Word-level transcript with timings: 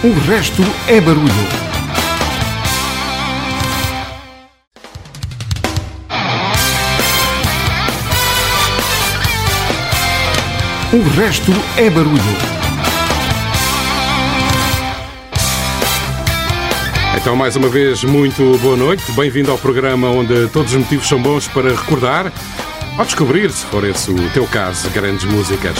O 0.00 0.12
resto 0.12 0.62
é 0.86 1.00
barulho. 1.00 1.26
O 10.92 11.02
resto 11.18 11.50
é 11.76 11.90
barulho. 11.90 12.22
Então, 17.16 17.34
mais 17.34 17.56
uma 17.56 17.68
vez, 17.68 18.04
muito 18.04 18.56
boa 18.62 18.76
noite. 18.76 19.02
Bem-vindo 19.16 19.50
ao 19.50 19.58
programa 19.58 20.08
onde 20.10 20.46
todos 20.50 20.74
os 20.74 20.78
motivos 20.78 21.08
são 21.08 21.20
bons 21.20 21.48
para 21.48 21.70
recordar 21.70 22.32
ou 22.96 23.04
descobrir, 23.04 23.50
se 23.50 23.66
for 23.66 23.82
esse 23.84 24.12
o 24.12 24.30
teu 24.30 24.46
caso, 24.46 24.88
grandes 24.90 25.24
músicas. 25.24 25.76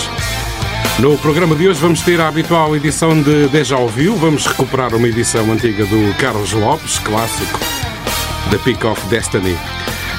No 0.99 1.17
programa 1.19 1.55
de 1.55 1.69
hoje 1.69 1.81
vamos 1.81 2.03
ter 2.03 2.21
a 2.21 2.27
habitual 2.27 2.75
edição 2.75 3.23
de 3.23 3.47
Deja 3.49 3.77
Ouviu. 3.77 4.17
Vamos 4.17 4.47
recuperar 4.47 4.93
uma 4.97 5.07
edição 5.07 5.53
antiga 5.53 5.87
do 5.87 6.13
Carlos 6.19 6.53
Lopes, 6.53 6.99
clássico 6.99 7.61
The 8.51 8.59
Peak 8.59 8.85
of 8.85 9.01
Destiny. 9.07 9.57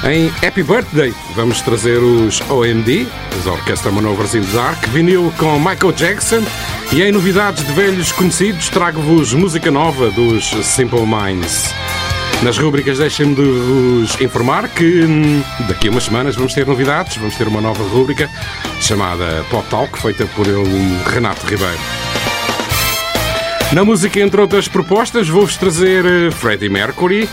Em 0.04 0.28
Happy 0.42 0.62
Birthday 0.62 1.12
vamos 1.36 1.60
trazer 1.60 1.98
os 1.98 2.40
OMD, 2.48 3.06
os 3.38 3.46
Orchestra 3.46 3.92
Manovers 3.92 4.34
in 4.34 4.40
the 4.40 4.52
Dark, 4.56 4.86
vinil 4.88 5.30
com 5.36 5.58
Michael 5.58 5.92
Jackson 5.92 6.42
e 6.90 7.02
em 7.02 7.12
novidades 7.12 7.62
de 7.62 7.72
velhos 7.74 8.10
conhecidos 8.10 8.70
trago-vos 8.70 9.34
música 9.34 9.70
nova 9.70 10.10
dos 10.10 10.48
Simple 10.64 11.04
Minds. 11.04 11.74
Nas 12.42 12.56
rubricas 12.56 12.96
deixem-me 12.96 13.34
de 13.34 13.42
vos 13.42 14.18
informar 14.18 14.66
que 14.68 15.04
hum, 15.04 15.42
daqui 15.68 15.88
a 15.88 15.90
umas 15.90 16.04
semanas 16.04 16.36
vamos 16.36 16.54
ter 16.54 16.66
novidades, 16.66 17.18
vamos 17.18 17.36
ter 17.36 17.46
uma 17.46 17.60
nova 17.60 17.82
rúbrica 17.84 18.30
chamada 18.80 19.44
Pop 19.50 19.68
Talk, 19.68 20.00
feita 20.00 20.24
por 20.34 20.46
ele, 20.46 20.98
Renato 21.06 21.46
Ribeiro. 21.46 21.78
Na 23.72 23.84
música, 23.84 24.18
entre 24.20 24.40
outras 24.40 24.68
propostas, 24.68 25.28
vou-vos 25.28 25.56
trazer 25.58 26.04
eh, 26.06 26.30
Freddie 26.30 26.70
Mercury, 26.70 27.28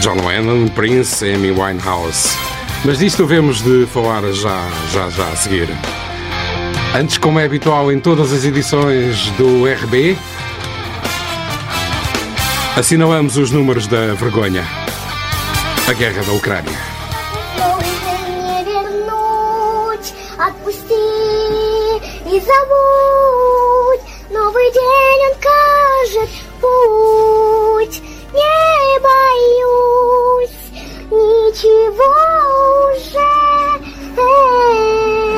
John 0.00 0.26
Lennon, 0.26 0.66
Prince, 0.68 1.24
Amy 1.24 1.52
Winehouse. 1.52 2.36
Mas 2.84 2.98
disto 2.98 3.24
devemos 3.26 3.62
de 3.62 3.86
falar 3.86 4.22
já, 4.32 4.68
já, 4.92 5.08
já 5.08 5.28
a 5.28 5.36
seguir. 5.36 5.68
Antes, 6.94 7.16
como 7.16 7.38
é 7.38 7.44
habitual 7.44 7.92
em 7.92 8.00
todas 8.00 8.32
as 8.32 8.44
edições 8.44 9.30
do 9.38 9.64
RB, 9.66 10.18
Assinalamos 12.76 13.38
os 13.38 13.50
números 13.50 13.86
da 13.86 14.12
vergonha. 14.12 14.62
A 15.88 15.92
guerra 15.94 16.22
da 16.22 16.32
Ucrânia. 16.32 16.76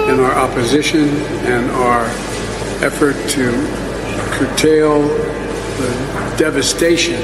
In 0.08 0.18
our 0.18 0.34
opposition 0.34 1.08
and 1.46 1.70
our 1.70 2.04
effort 2.82 3.14
to 3.28 3.52
curtail 4.36 5.37
the 5.78 6.36
devastation 6.36 7.20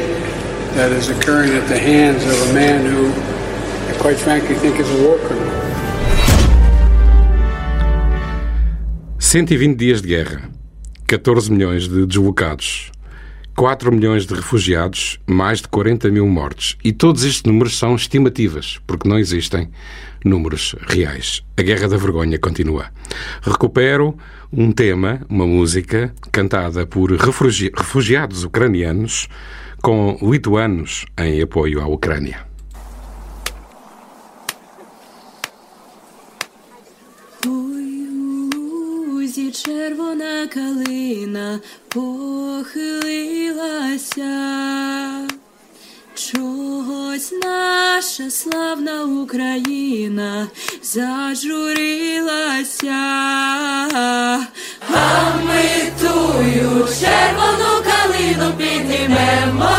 that 0.74 0.92
is 0.92 1.08
occurring 1.08 1.52
at 1.52 1.66
the 1.68 1.78
hands 1.78 2.24
of 2.24 2.50
a 2.50 2.54
man 2.54 2.86
who, 2.86 3.10
I 3.90 3.96
quite 3.98 4.16
frankly, 4.16 4.54
think 4.54 4.78
is 4.78 4.88
a 4.90 5.02
war 5.06 5.18
criminal. 5.18 5.52
120 9.18 9.74
dias 9.76 10.00
de 10.00 10.08
guerra, 10.08 10.48
14 11.08 11.50
milhões 11.50 11.88
de 11.88 12.06
deslocados, 12.06 12.92
4 13.56 13.90
milhões 13.92 14.26
de 14.26 14.34
refugiados, 14.34 15.18
mais 15.26 15.60
de 15.60 15.68
40 15.68 16.08
mil 16.10 16.26
mortes. 16.28 16.76
E 16.84 16.92
todos 16.92 17.24
estes 17.24 17.42
números 17.42 17.76
são 17.76 17.96
estimativas, 17.96 18.80
porque 18.86 19.08
não 19.08 19.18
existem 19.18 19.70
números 20.24 20.74
reais. 20.86 21.42
A 21.56 21.62
guerra 21.62 21.88
da 21.88 21.96
vergonha 21.96 22.38
continua. 22.38 22.86
Recupero 23.42 24.16
um 24.53 24.71
tema, 24.71 25.21
uma 25.29 25.45
música, 25.45 26.13
cantada 26.31 26.85
por 26.85 27.11
refugi- 27.11 27.71
refugiados 27.75 28.43
ucranianos 28.43 29.27
com 29.81 30.17
lituanos 30.21 31.05
em 31.17 31.41
apoio 31.41 31.81
à 31.81 31.87
Ucrânia. 31.87 32.39
Ой, 37.45 38.07
у 38.55 39.13
лузі 39.13 39.51
червона 39.51 40.47
калина 40.53 41.59
похилилася. 41.87 43.09
Чогось 46.14 47.32
наша 47.42 48.30
славна 48.30 49.04
Україна 49.04 50.46
зажурилася, 50.82 52.24
а 54.94 55.24
ми 55.44 55.92
тую 56.00 56.88
червону 57.00 57.82
калину 57.84 58.52
піднімемо, 58.58 59.76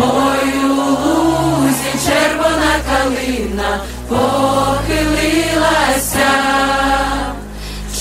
Ой, 0.00 0.48
у 0.64 0.72
лузі 0.74 1.92
червона 2.06 2.74
калина 2.86 3.70
похилилася. 4.08 5.22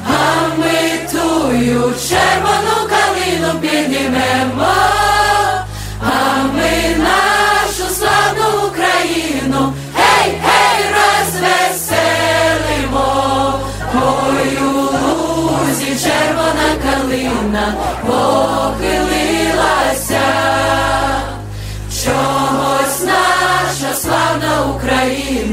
а 0.06 0.48
ми 0.58 0.98
тую 1.12 1.94
червону 2.08 2.76
калину 2.90 3.50
піднімемо, 3.60 4.74
а 6.00 6.12
ми 6.54 6.74
нашу 6.98 7.86
славну 7.94 8.46
Україну, 8.68 9.60
гей, 9.96 10.28
гей, 10.42 10.80
розвеселимо. 10.96 13.08
Ой, 13.94 14.48
у 14.62 14.64
лузі 14.70 15.90
червона 16.04 16.68
калина 16.84 17.66
похилилася. 18.06 19.85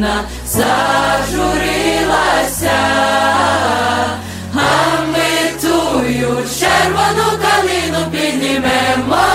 Україна 0.03 0.23
зажурилася, 0.47 2.79
а 4.53 4.55
ми 5.11 5.31
тую 5.61 6.31
червону 6.59 7.27
калину 7.41 8.01
піднімемо, 8.11 9.25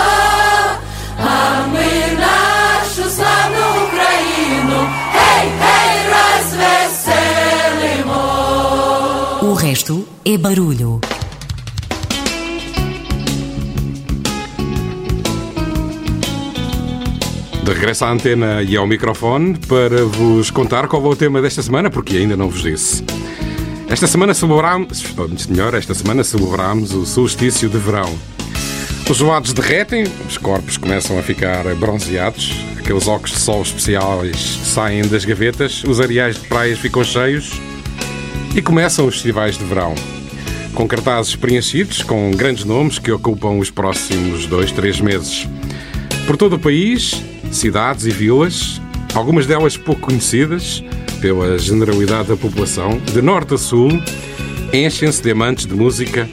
а 1.17 1.29
ми 1.67 1.89
нашу 2.19 3.03
славну 3.09 3.65
Україну, 3.87 4.79
гей, 5.13 5.47
гей, 5.61 5.95
розвеселимо. 6.13 8.23
O 9.41 9.43
resto 9.55 9.95
é 10.25 10.37
barulho. 10.37 11.01
De 17.69 17.75
regresso 17.75 18.03
à 18.03 18.11
antena 18.11 18.63
e 18.63 18.75
ao 18.75 18.87
microfone 18.87 19.55
para 19.67 20.03
vos 20.03 20.49
contar 20.49 20.87
qual 20.87 21.05
é 21.05 21.07
o 21.07 21.15
tema 21.15 21.39
desta 21.39 21.61
semana, 21.61 21.87
porque 21.87 22.17
ainda 22.17 22.35
não 22.35 22.49
vos 22.49 22.63
disse. 22.63 23.03
Esta 23.87 24.07
semana 24.07 24.33
celebramos, 24.33 25.05
ou 25.15 25.29
melhor, 25.47 25.75
esta 25.75 25.93
semana 25.93 26.23
celebramos 26.23 26.95
o 26.95 27.05
solstício 27.05 27.69
de 27.69 27.77
verão. 27.77 28.11
Os 29.07 29.17
gelados 29.17 29.53
derretem, 29.53 30.03
os 30.27 30.35
corpos 30.35 30.77
começam 30.77 31.19
a 31.19 31.21
ficar 31.21 31.63
bronzeados, 31.75 32.55
aqueles 32.79 33.07
óculos 33.07 33.33
de 33.33 33.39
sol 33.39 33.61
especiais 33.61 34.35
saem 34.63 35.07
das 35.07 35.23
gavetas, 35.23 35.83
os 35.83 36.01
areais 36.01 36.41
de 36.41 36.47
praias 36.47 36.79
ficam 36.79 37.03
cheios 37.03 37.51
e 38.55 38.63
começam 38.63 39.05
os 39.05 39.13
festivais 39.13 39.59
de 39.59 39.63
verão. 39.63 39.93
Com 40.73 40.87
cartazes 40.87 41.35
preenchidos, 41.35 42.01
com 42.01 42.31
grandes 42.31 42.65
nomes 42.65 42.97
que 42.97 43.11
ocupam 43.11 43.59
os 43.59 43.69
próximos 43.69 44.47
dois, 44.47 44.71
três 44.71 44.99
meses. 44.99 45.47
Por 46.25 46.35
todo 46.35 46.55
o 46.55 46.59
país, 46.59 47.23
cidades 47.51 48.05
e 48.05 48.11
vilas, 48.11 48.81
algumas 49.13 49.45
delas 49.45 49.77
pouco 49.77 50.01
conhecidas 50.01 50.83
pela 51.21 51.57
generalidade 51.57 52.29
da 52.29 52.37
população, 52.37 52.97
de 52.97 53.21
norte 53.21 53.53
a 53.53 53.57
sul, 53.57 53.89
enchem-se 54.71 55.21
de 55.21 55.31
amantes 55.31 55.65
de 55.65 55.73
música 55.73 56.29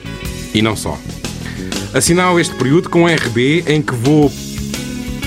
e 0.53 0.61
não 0.61 0.75
só. 0.75 0.97
Assinalo 1.93 2.39
este 2.39 2.55
período 2.55 2.89
com 2.89 3.03
um 3.03 3.07
RB 3.07 3.63
em 3.67 3.81
que 3.81 3.93
vou 3.93 4.31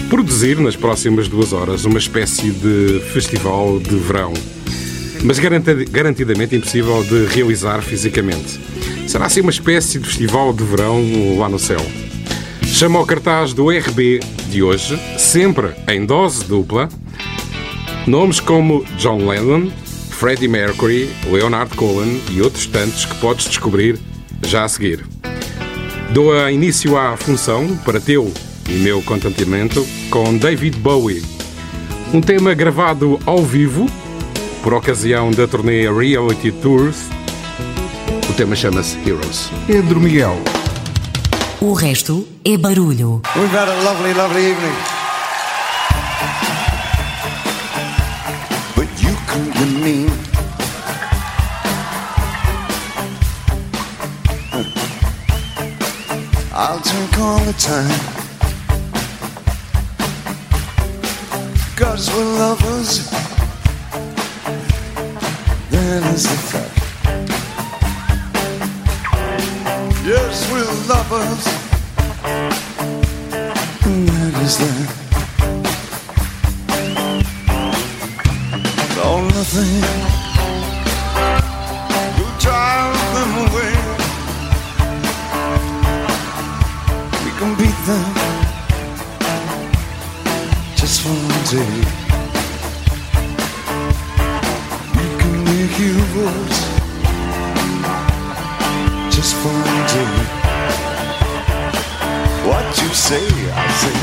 produzir 0.09 0.59
nas 0.59 0.77
próximas 0.77 1.29
duas 1.29 1.53
horas 1.53 1.85
uma 1.85 1.99
espécie 1.99 2.51
de 2.51 3.01
festival 3.13 3.79
de 3.79 3.97
verão, 3.97 4.33
mas 5.23 5.39
garantidamente 5.39 6.57
impossível 6.57 7.03
de 7.05 7.27
realizar 7.27 7.81
fisicamente. 7.83 8.59
Será 9.07 9.27
assim 9.27 9.41
uma 9.41 9.51
espécie 9.51 9.99
de 9.99 10.07
festival 10.07 10.53
de 10.53 10.65
verão 10.65 11.39
lá 11.39 11.49
no 11.49 11.59
céu. 11.59 11.85
Chama 12.81 12.99
ao 12.99 13.05
cartaz 13.05 13.53
do 13.53 13.69
RB 13.69 14.21
de 14.49 14.63
hoje, 14.63 14.99
sempre 15.19 15.75
em 15.87 16.07
dose 16.07 16.47
dupla, 16.47 16.89
nomes 18.07 18.41
como 18.41 18.87
John 18.97 19.29
Lennon, 19.29 19.71
Freddie 20.09 20.49
Mercury, 20.49 21.11
Leonard 21.31 21.77
Cohen 21.77 22.23
e 22.31 22.41
outros 22.41 22.65
tantos 22.65 23.05
que 23.05 23.15
podes 23.17 23.49
descobrir 23.49 23.99
já 24.47 24.65
a 24.65 24.69
seguir. 24.69 25.05
Dou 26.15 26.33
a 26.33 26.51
início 26.51 26.97
à 26.97 27.19
função, 27.19 27.77
para 27.85 28.01
teu 28.01 28.33
e 28.67 28.73
meu 28.79 29.03
contentamento, 29.03 29.87
com 30.09 30.39
David 30.39 30.79
Bowie. 30.79 31.23
Um 32.15 32.23
tema 32.23 32.55
gravado 32.55 33.21
ao 33.27 33.45
vivo, 33.45 33.91
por 34.63 34.73
ocasião 34.73 35.31
da 35.31 35.47
turnê 35.47 35.83
Reality 35.83 36.51
Tours. 36.51 37.11
O 38.27 38.33
tema 38.33 38.57
chama-se 38.57 38.97
Heroes. 39.07 39.51
Pedro 39.67 40.01
Miguel. 40.01 40.43
O 41.63 41.75
resto 41.75 42.27
é 42.43 42.57
barulho. 42.57 43.21
We've 43.37 43.53
had 43.53 43.69
a 43.69 43.83
lovely, 43.83 44.15
lovely 44.15 44.51
evening. 44.51 44.75
But 48.75 48.89
you 49.03 49.15
be 49.53 49.67
mean. 49.79 50.11
I'll 56.55 56.81
drink 56.81 57.19
all 57.19 57.41
the 57.41 57.53
time. 57.53 58.01
Cause 61.77 62.09
we're 62.11 62.39
lovers. 62.39 63.11
That 65.71 66.15
is 66.15 66.23
the 66.23 66.37
fact. 66.37 66.70
Yes, 70.11 70.51
we're 70.51 70.65
lovers. 70.89 71.47
And 73.87 74.09
that 74.09 74.35
is 74.43 74.59
that. 74.59 74.89
Oh, 79.05 79.23
nothing 79.37 79.73
will 82.19 82.37
drive 82.41 82.99
them 83.15 83.33
away. 83.47 83.75
We 87.25 87.31
can 87.39 87.51
beat 87.55 87.79
them 87.87 88.11
just 90.75 91.07
one 91.07 91.29
day. 91.55 91.75
We 94.97 95.05
can 95.21 95.45
be 95.45 95.59
heroes 95.79 96.70
just 99.21 99.37
for 99.37 99.49
one. 99.49 99.67
What 102.49 102.67
you 102.81 102.89
say, 102.95 103.27
I 103.53 103.69
say. 103.81 103.97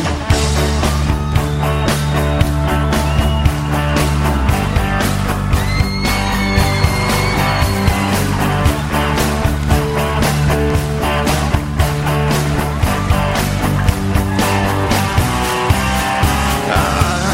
Ah. 16.70 17.34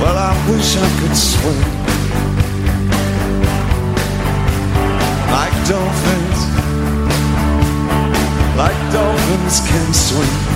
Well, 0.00 0.16
I 0.16 0.32
wish 0.48 0.76
I 0.76 0.88
could 1.00 1.16
swim 1.16 1.83
can 9.44 9.92
swing. 9.92 10.53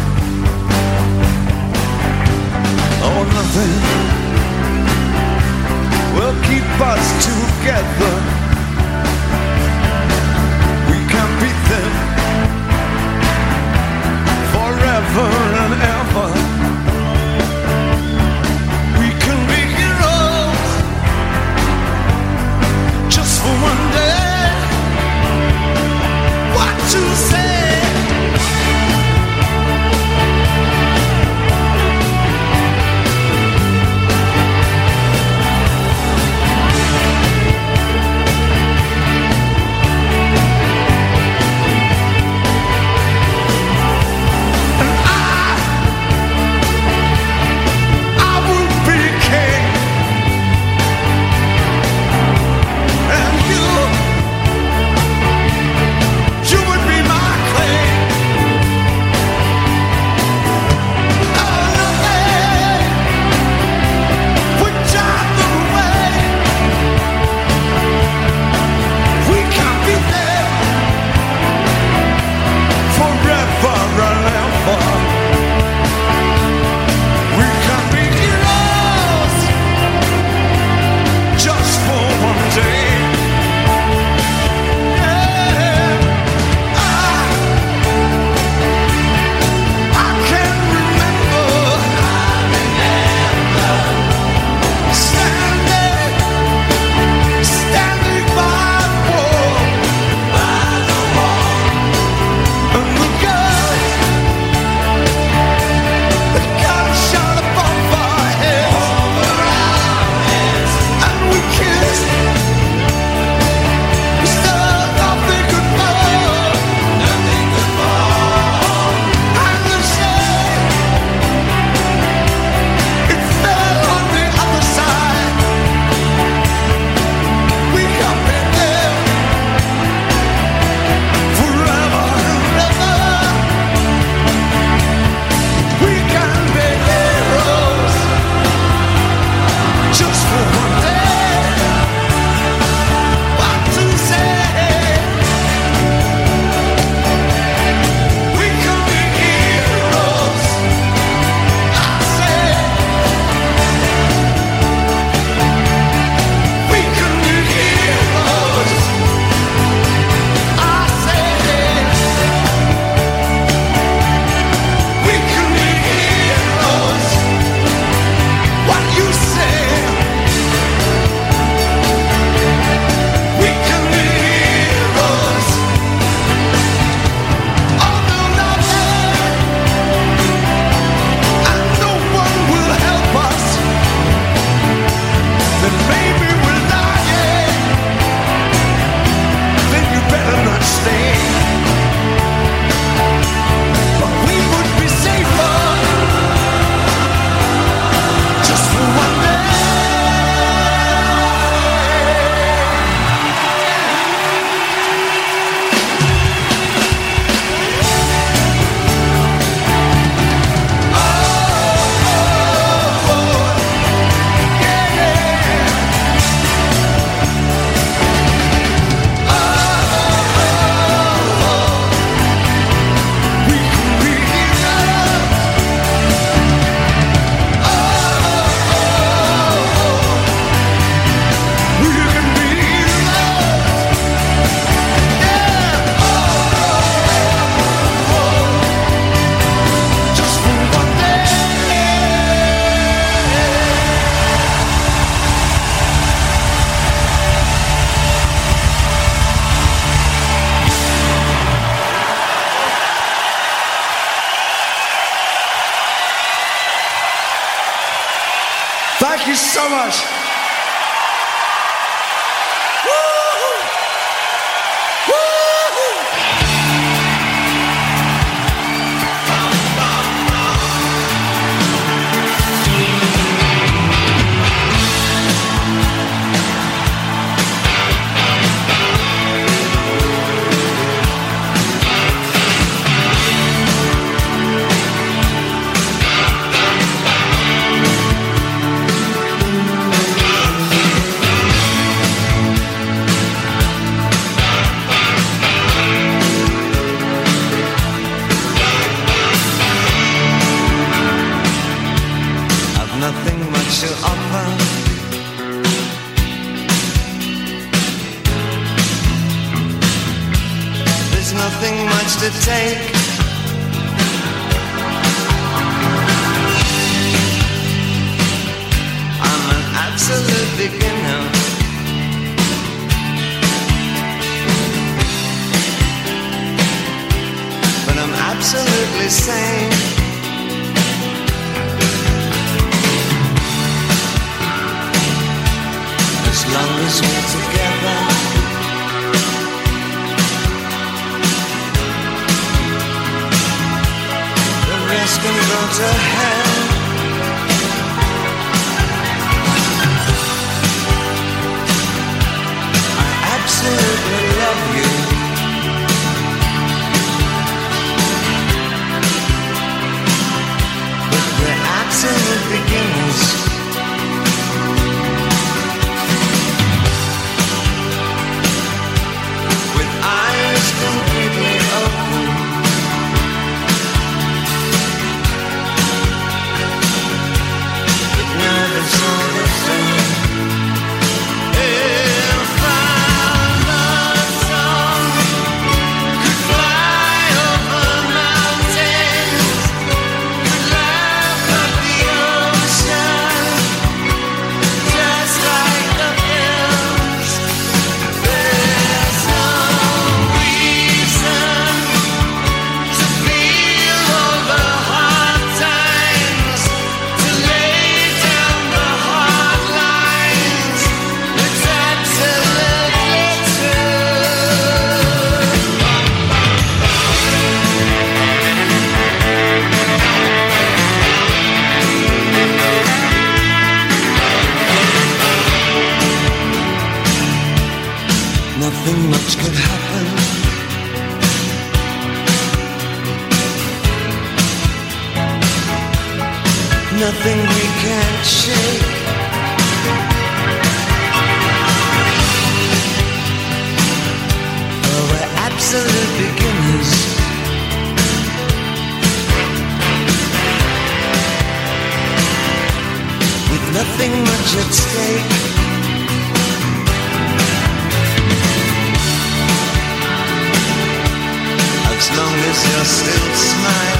is 462.50 462.66
your 462.72 462.84
still 462.84 463.34
smile. 463.34 463.97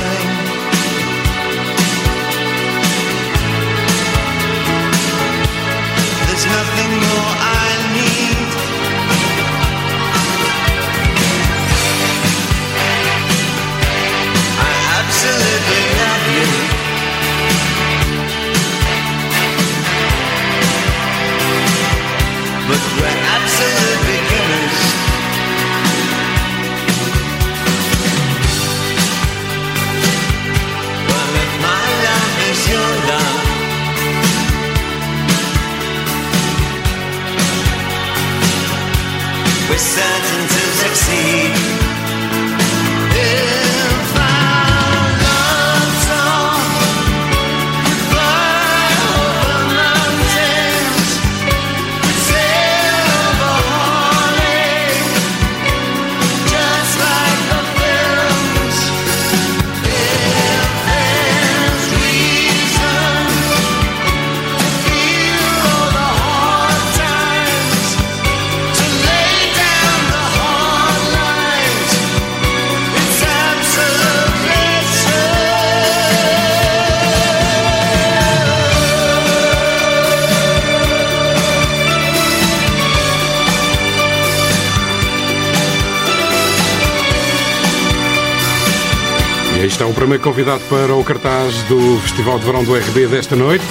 convidado 90.29 90.63
para 90.69 90.95
o 90.95 91.03
cartaz 91.03 91.55
do 91.71 91.99
Festival 92.03 92.39
de 92.39 92.45
Verão 92.45 92.63
do 92.63 92.75
RB 92.75 93.07
desta 93.07 93.35
noite, 93.35 93.65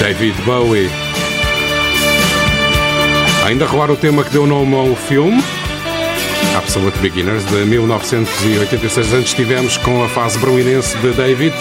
David 0.00 0.34
Bowie. 0.42 0.90
Ainda 3.44 3.64
a 3.64 3.68
rolar 3.68 3.88
o 3.92 3.96
tema 3.96 4.24
que 4.24 4.30
deu 4.30 4.44
nome 4.44 4.74
ao 4.74 4.96
filme, 4.96 5.40
Absolute 6.56 6.98
Beginners, 6.98 7.44
de 7.44 7.64
1986. 7.64 9.12
Antes 9.12 9.28
estivemos 9.28 9.76
com 9.76 10.02
a 10.02 10.08
fase 10.08 10.36
berlinense 10.40 10.98
de 10.98 11.12
David. 11.12 11.54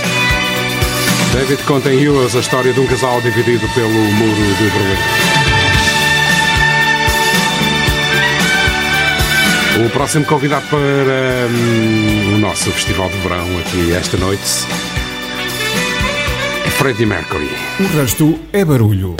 David 1.36 1.62
conta 1.68 1.94
em 1.94 2.02
Heroes 2.02 2.36
a 2.36 2.40
história 2.40 2.74
de 2.74 2.80
um 2.80 2.88
casal 2.88 3.22
dividido 3.22 3.68
pelo 3.76 3.90
muro 3.90 4.56
de 4.58 4.64
Berlim. 4.64 5.45
O 9.78 9.90
próximo 9.90 10.26
convidado 10.26 10.66
para 10.68 10.80
hum, 10.80 12.36
o 12.36 12.38
nosso 12.38 12.72
festival 12.72 13.10
de 13.10 13.18
verão 13.18 13.46
aqui 13.60 13.94
esta 13.94 14.16
noite 14.16 14.42
é 16.66 16.70
Freddie 16.70 17.06
Mercury. 17.06 17.50
O 17.82 17.98
resto 17.98 18.40
é 18.54 18.64
barulho. 18.64 19.18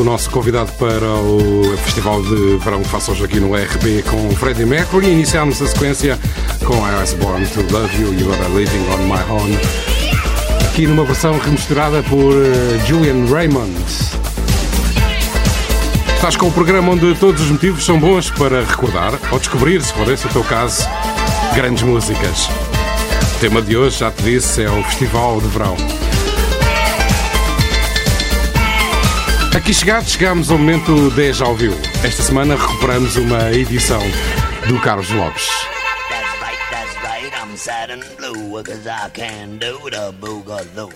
Do 0.00 0.04
nosso 0.04 0.30
convidado 0.30 0.72
para 0.78 1.04
o 1.04 1.76
Festival 1.84 2.22
de 2.22 2.56
Verão 2.56 2.82
que 2.82 2.88
faço 2.88 3.12
hoje 3.12 3.22
aqui 3.22 3.38
no 3.38 3.54
RB 3.54 4.02
com 4.08 4.34
Freddie 4.34 4.64
Mercury, 4.64 5.08
iniciámos 5.08 5.60
a 5.60 5.66
sequência 5.66 6.18
com 6.64 6.74
I 6.76 6.94
Was 6.94 7.12
Born 7.12 7.46
to 7.48 7.60
Love 7.70 8.00
You, 8.00 8.14
You 8.14 8.32
Are 8.32 8.50
Living 8.54 8.82
on 8.94 9.04
My 9.04 9.22
Own, 9.30 9.58
aqui 10.64 10.86
numa 10.86 11.04
versão 11.04 11.38
remisturada 11.38 12.02
por 12.04 12.32
eh, 12.32 12.78
Julian 12.86 13.26
Raymond. 13.26 13.74
Estás 16.14 16.34
com 16.34 16.48
o 16.48 16.52
programa 16.52 16.92
onde 16.92 17.14
todos 17.16 17.42
os 17.42 17.50
motivos 17.50 17.84
são 17.84 18.00
bons 18.00 18.30
para 18.30 18.64
recordar 18.64 19.12
ou 19.30 19.38
descobrir, 19.38 19.82
se 19.82 19.92
for 19.92 20.10
esse 20.10 20.26
o 20.26 20.30
teu 20.30 20.44
caso, 20.44 20.82
grandes 21.54 21.82
músicas. 21.82 22.48
O 23.36 23.38
tema 23.38 23.60
de 23.60 23.76
hoje, 23.76 23.98
já 23.98 24.10
te 24.10 24.22
disse, 24.22 24.62
é 24.62 24.70
o 24.70 24.82
Festival 24.82 25.42
de 25.42 25.48
Verão. 25.48 25.99
Aqui 29.54 29.74
chegados, 29.74 30.12
chegamos 30.12 30.48
ao 30.48 30.56
momento 30.56 31.10
10 31.10 31.36
já 31.36 31.48
ouviu. 31.48 31.72
Esta 32.04 32.22
semana 32.22 32.54
recuperamos 32.54 33.16
uma 33.16 33.50
edição 33.52 34.00
do 34.68 34.80
Carlos 34.80 35.10
Lopes. 35.10 35.48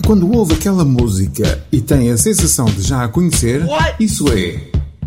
Quando 0.07 0.33
ouve 0.33 0.55
aquela 0.55 0.85
música 0.85 1.65
e 1.73 1.81
tem 1.81 2.11
a 2.13 2.17
sensação 2.17 2.67
de 2.67 2.83
já 2.83 3.05
a 3.05 3.09
conhecer, 3.09 3.63
isso 3.99 4.33
é 4.33 4.61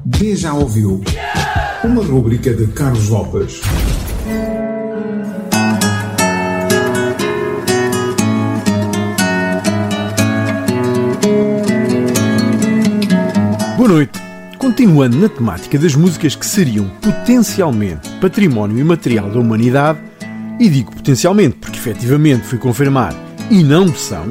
D 0.05 0.35
já 0.35 0.53
ouviu. 0.53 1.01
Uma 1.83 2.03
rúbrica 2.03 2.53
de 2.53 2.67
Carlos 2.67 3.07
Lopes. 3.07 3.61
Boa 13.87 13.99
noite. 13.99 14.19
Continuando 14.57 15.15
na 15.15 15.29
temática 15.29 15.79
das 15.79 15.95
músicas 15.95 16.35
que 16.35 16.45
seriam 16.45 16.89
potencialmente 17.01 18.09
património 18.19 18.77
imaterial 18.79 19.29
da 19.29 19.39
humanidade, 19.39 19.97
e 20.59 20.67
digo 20.67 20.93
potencialmente 20.93 21.55
porque 21.55 21.77
efetivamente 21.77 22.45
fui 22.45 22.57
confirmar 22.57 23.15
e 23.49 23.63
não 23.63 23.95
são, 23.95 24.27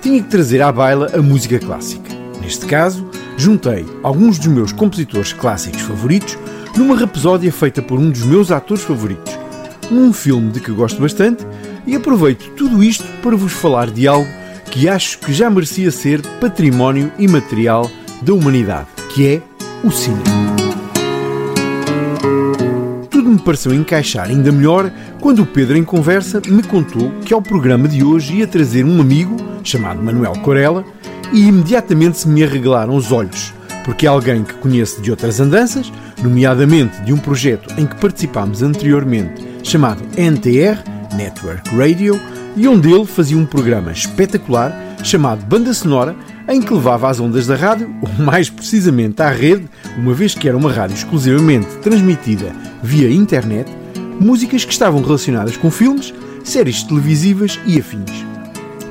tinha 0.00 0.22
que 0.22 0.30
trazer 0.30 0.62
à 0.62 0.72
baila 0.72 1.10
a 1.14 1.20
música 1.20 1.58
clássica. 1.58 2.10
Neste 2.40 2.64
caso, 2.64 3.06
juntei 3.36 3.84
alguns 4.02 4.38
dos 4.38 4.46
meus 4.46 4.72
compositores 4.72 5.34
clássicos 5.34 5.82
favoritos 5.82 6.38
numa 6.74 6.96
rapsódia 6.96 7.52
feita 7.52 7.82
por 7.82 7.98
um 7.98 8.08
dos 8.10 8.22
meus 8.22 8.50
atores 8.50 8.84
favoritos, 8.84 9.38
num 9.90 10.14
filme 10.14 10.50
de 10.50 10.60
que 10.60 10.72
gosto 10.72 11.02
bastante, 11.02 11.44
e 11.86 11.94
aproveito 11.94 12.48
tudo 12.56 12.82
isto 12.82 13.04
para 13.22 13.36
vos 13.36 13.52
falar 13.52 13.90
de 13.90 14.08
algo 14.08 14.30
que 14.70 14.88
acho 14.88 15.18
que 15.18 15.30
já 15.30 15.50
merecia 15.50 15.90
ser 15.90 16.22
património 16.40 17.12
imaterial 17.18 17.90
da 18.22 18.32
humanidade, 18.32 18.93
que 19.14 19.28
é 19.28 19.42
o 19.84 19.92
cinema. 19.92 20.24
Tudo 23.08 23.30
me 23.30 23.38
pareceu 23.38 23.72
encaixar 23.72 24.26
ainda 24.26 24.50
melhor 24.50 24.90
quando 25.20 25.42
o 25.42 25.46
Pedro, 25.46 25.78
em 25.78 25.84
conversa, 25.84 26.42
me 26.48 26.64
contou 26.64 27.12
que 27.24 27.32
ao 27.32 27.40
programa 27.40 27.86
de 27.86 28.02
hoje 28.02 28.38
ia 28.38 28.46
trazer 28.46 28.84
um 28.84 29.00
amigo 29.00 29.36
chamado 29.62 30.02
Manuel 30.02 30.32
Corella 30.40 30.84
e 31.32 31.46
imediatamente 31.46 32.18
se 32.18 32.28
me 32.28 32.42
arregalaram 32.42 32.96
os 32.96 33.12
olhos, 33.12 33.54
porque 33.84 34.04
é 34.04 34.08
alguém 34.08 34.42
que 34.42 34.54
conheço 34.54 35.00
de 35.00 35.12
outras 35.12 35.38
andanças, 35.38 35.92
nomeadamente 36.20 37.00
de 37.02 37.12
um 37.12 37.16
projeto 37.16 37.72
em 37.78 37.86
que 37.86 37.94
participámos 37.94 38.62
anteriormente 38.62 39.46
chamado 39.62 40.02
NTR 40.16 40.82
Network 41.16 41.70
Radio 41.76 42.20
e 42.56 42.66
onde 42.66 42.92
ele 42.92 43.06
fazia 43.06 43.38
um 43.38 43.46
programa 43.46 43.92
espetacular 43.92 44.96
chamado 45.04 45.44
Banda 45.46 45.72
Sonora 45.72 46.16
em 46.48 46.60
que 46.60 46.72
levava 46.72 47.08
às 47.08 47.20
ondas 47.20 47.46
da 47.46 47.56
rádio, 47.56 47.94
ou 48.02 48.24
mais 48.24 48.50
precisamente 48.50 49.22
à 49.22 49.30
rede, 49.30 49.68
uma 49.96 50.14
vez 50.14 50.34
que 50.34 50.48
era 50.48 50.56
uma 50.56 50.72
rádio 50.72 50.94
exclusivamente 50.94 51.76
transmitida 51.78 52.52
via 52.82 53.10
internet, 53.10 53.70
músicas 54.20 54.64
que 54.64 54.72
estavam 54.72 55.02
relacionadas 55.02 55.56
com 55.56 55.70
filmes, 55.70 56.12
séries 56.44 56.82
televisivas 56.82 57.58
e 57.66 57.78
afins. 57.78 58.24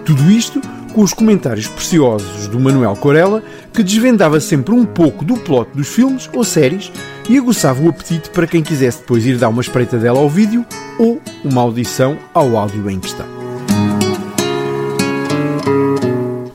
Tudo 0.05 0.29
isto 0.31 0.59
com 0.93 1.01
os 1.01 1.13
comentários 1.13 1.67
preciosos 1.67 2.47
do 2.47 2.59
Manuel 2.59 2.95
Corella, 2.95 3.43
que 3.73 3.83
desvendava 3.83 4.39
sempre 4.39 4.73
um 4.73 4.85
pouco 4.85 5.25
do 5.25 5.35
plot 5.35 5.71
dos 5.73 5.87
filmes 5.87 6.29
ou 6.33 6.43
séries 6.43 6.91
e 7.27 7.37
aguçava 7.37 7.81
o 7.81 7.89
apetite 7.89 8.29
para 8.29 8.47
quem 8.47 8.61
quisesse 8.61 8.99
depois 8.99 9.25
ir 9.25 9.37
dar 9.37 9.49
uma 9.49 9.61
espreitadela 9.61 10.19
ao 10.19 10.29
vídeo 10.29 10.65
ou 10.99 11.19
uma 11.43 11.61
audição 11.61 12.17
ao 12.33 12.55
áudio 12.55 12.89
em 12.89 12.99
questão. 12.99 13.42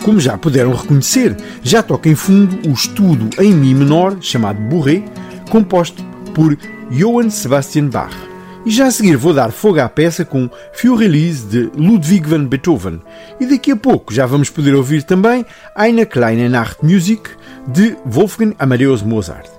Como 0.09 0.21
já 0.21 0.39
puderam 0.39 0.73
reconhecer, 0.73 1.37
já 1.63 1.83
toca 1.83 2.09
em 2.09 2.15
fundo 2.15 2.67
o 2.67 2.73
estudo 2.73 3.29
em 3.39 3.53
Mi 3.53 3.75
menor 3.75 4.17
chamado 4.23 4.59
Bourré, 4.59 5.03
composto 5.51 6.03
por 6.35 6.57
Johann 6.91 7.29
Sebastian 7.29 7.89
Bach. 7.89 8.17
E 8.65 8.71
já 8.71 8.87
a 8.87 8.91
seguir 8.91 9.19
vou 9.19 9.35
dar 9.35 9.53
fogo 9.53 9.81
à 9.81 9.87
peça 9.87 10.25
com 10.25 10.49
Für 10.73 10.97
Release 10.97 11.45
de 11.45 11.71
Ludwig 11.77 12.27
van 12.27 12.47
Beethoven. 12.47 13.03
E 13.39 13.45
daqui 13.45 13.71
a 13.71 13.77
pouco 13.77 14.15
já 14.15 14.25
vamos 14.25 14.49
poder 14.49 14.75
ouvir 14.75 15.03
também 15.03 15.45
Eine 15.77 16.07
kleine 16.07 16.49
Nachtmusik 16.49 17.29
de 17.67 17.95
Wolfgang 18.07 18.55
Amadeus 18.59 19.03
Mozart. 19.03 19.58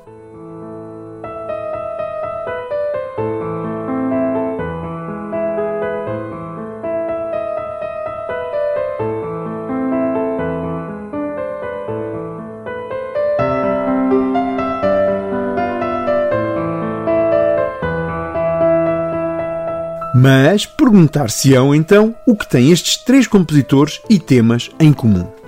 Perguntar-se-ão 20.89 21.75
então 21.75 22.15
o 22.25 22.35
que 22.35 22.49
têm 22.49 22.71
estes 22.71 22.97
três 22.97 23.27
compositores 23.27 24.01
e 24.09 24.19
temas 24.19 24.71
em 24.79 24.91
comum. 24.91 25.38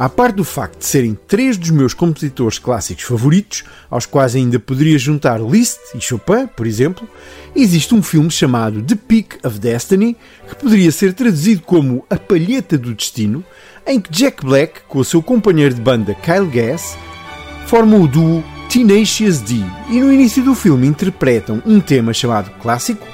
À 0.00 0.08
parte 0.08 0.36
do 0.36 0.44
facto 0.44 0.78
de 0.78 0.86
serem 0.86 1.14
três 1.28 1.58
dos 1.58 1.68
meus 1.68 1.92
compositores 1.92 2.58
clássicos 2.58 3.04
favoritos, 3.04 3.64
aos 3.90 4.06
quais 4.06 4.34
ainda 4.34 4.58
poderia 4.58 4.98
juntar 4.98 5.38
Liszt 5.38 5.78
e 5.94 6.00
Chopin, 6.00 6.46
por 6.56 6.66
exemplo, 6.66 7.06
existe 7.54 7.94
um 7.94 8.02
filme 8.02 8.30
chamado 8.30 8.82
The 8.82 8.94
Peak 8.94 9.46
of 9.46 9.58
Destiny, 9.58 10.16
que 10.48 10.56
poderia 10.56 10.90
ser 10.90 11.12
traduzido 11.12 11.60
como 11.60 12.02
A 12.08 12.16
Palheta 12.16 12.78
do 12.78 12.94
Destino, 12.94 13.44
em 13.86 14.00
que 14.00 14.10
Jack 14.10 14.42
Black, 14.42 14.80
com 14.88 15.00
o 15.00 15.04
seu 15.04 15.22
companheiro 15.22 15.74
de 15.74 15.82
banda 15.82 16.14
Kyle 16.14 16.46
Gass, 16.46 16.96
formam 17.66 18.00
o 18.00 18.08
duo 18.08 18.42
Tenacious 18.70 19.42
D. 19.42 19.56
E 19.90 20.00
no 20.00 20.10
início 20.10 20.42
do 20.42 20.54
filme 20.54 20.86
interpretam 20.86 21.62
um 21.66 21.78
tema 21.78 22.14
chamado 22.14 22.50
Clássico, 22.62 23.06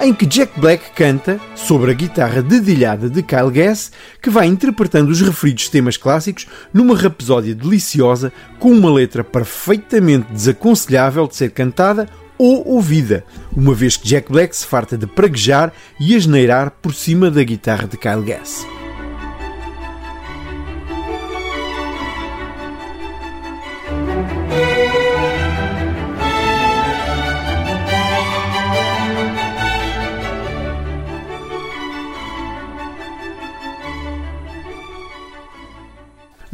em 0.00 0.12
que 0.12 0.26
Jack 0.26 0.58
Black 0.60 0.90
canta 0.94 1.40
sobre 1.54 1.90
a 1.90 1.94
guitarra 1.94 2.42
dedilhada 2.42 3.08
de 3.08 3.22
Kyle 3.22 3.50
Gass, 3.50 3.92
que 4.20 4.30
vai 4.30 4.46
interpretando 4.46 5.10
os 5.10 5.20
referidos 5.20 5.68
temas 5.68 5.96
clássicos 5.96 6.46
numa 6.72 6.96
rapsódia 6.96 7.54
deliciosa 7.54 8.32
com 8.58 8.70
uma 8.70 8.92
letra 8.92 9.22
perfeitamente 9.22 10.32
desaconselhável 10.32 11.26
de 11.26 11.36
ser 11.36 11.50
cantada 11.50 12.08
ou 12.36 12.66
ouvida, 12.66 13.24
uma 13.56 13.74
vez 13.74 13.96
que 13.96 14.08
Jack 14.08 14.30
Black 14.30 14.56
se 14.56 14.66
farta 14.66 14.98
de 14.98 15.06
praguejar 15.06 15.72
e 16.00 16.14
asneirar 16.16 16.72
por 16.82 16.94
cima 16.94 17.30
da 17.30 17.42
guitarra 17.42 17.86
de 17.86 17.96
Kyle 17.96 18.22
Gass. 18.22 18.83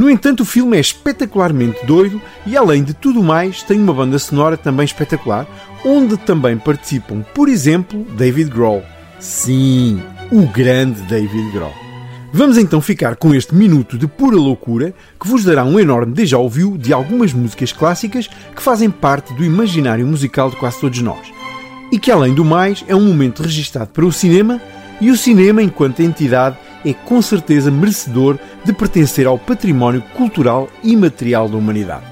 No 0.00 0.08
entanto, 0.08 0.44
o 0.44 0.46
filme 0.46 0.78
é 0.78 0.80
espetacularmente 0.80 1.84
doido 1.84 2.22
e, 2.46 2.56
além 2.56 2.82
de 2.82 2.94
tudo 2.94 3.22
mais, 3.22 3.62
tem 3.62 3.78
uma 3.78 3.92
banda 3.92 4.18
sonora 4.18 4.56
também 4.56 4.86
espetacular, 4.86 5.46
onde 5.84 6.16
também 6.16 6.56
participam, 6.56 7.22
por 7.34 7.50
exemplo, 7.50 8.06
David 8.16 8.48
Grohl. 8.48 8.82
Sim, 9.18 10.02
o 10.32 10.46
grande 10.46 11.02
David 11.02 11.50
Grohl. 11.50 11.74
Vamos 12.32 12.56
então 12.56 12.80
ficar 12.80 13.14
com 13.16 13.34
este 13.34 13.54
minuto 13.54 13.98
de 13.98 14.06
pura 14.08 14.36
loucura 14.36 14.94
que 15.20 15.28
vos 15.28 15.44
dará 15.44 15.64
um 15.64 15.78
enorme 15.78 16.14
déjà 16.14 16.38
vu 16.38 16.78
de 16.78 16.94
algumas 16.94 17.34
músicas 17.34 17.70
clássicas 17.70 18.26
que 18.56 18.62
fazem 18.62 18.88
parte 18.88 19.34
do 19.34 19.44
imaginário 19.44 20.06
musical 20.06 20.48
de 20.48 20.56
quase 20.56 20.80
todos 20.80 21.02
nós. 21.02 21.30
E 21.92 21.98
que, 21.98 22.10
além 22.10 22.32
do 22.32 22.42
mais, 22.42 22.82
é 22.88 22.96
um 22.96 23.04
momento 23.04 23.42
registado 23.42 23.90
para 23.90 24.06
o 24.06 24.12
cinema 24.12 24.62
e 24.98 25.10
o 25.10 25.16
cinema, 25.16 25.62
enquanto 25.62 26.00
entidade, 26.00 26.56
é 26.84 26.92
com 26.92 27.20
certeza 27.20 27.70
merecedor 27.70 28.38
de 28.64 28.72
pertencer 28.72 29.26
ao 29.26 29.38
património 29.38 30.02
cultural 30.16 30.68
e 30.82 30.96
material 30.96 31.48
da 31.48 31.56
humanidade. 31.56 32.10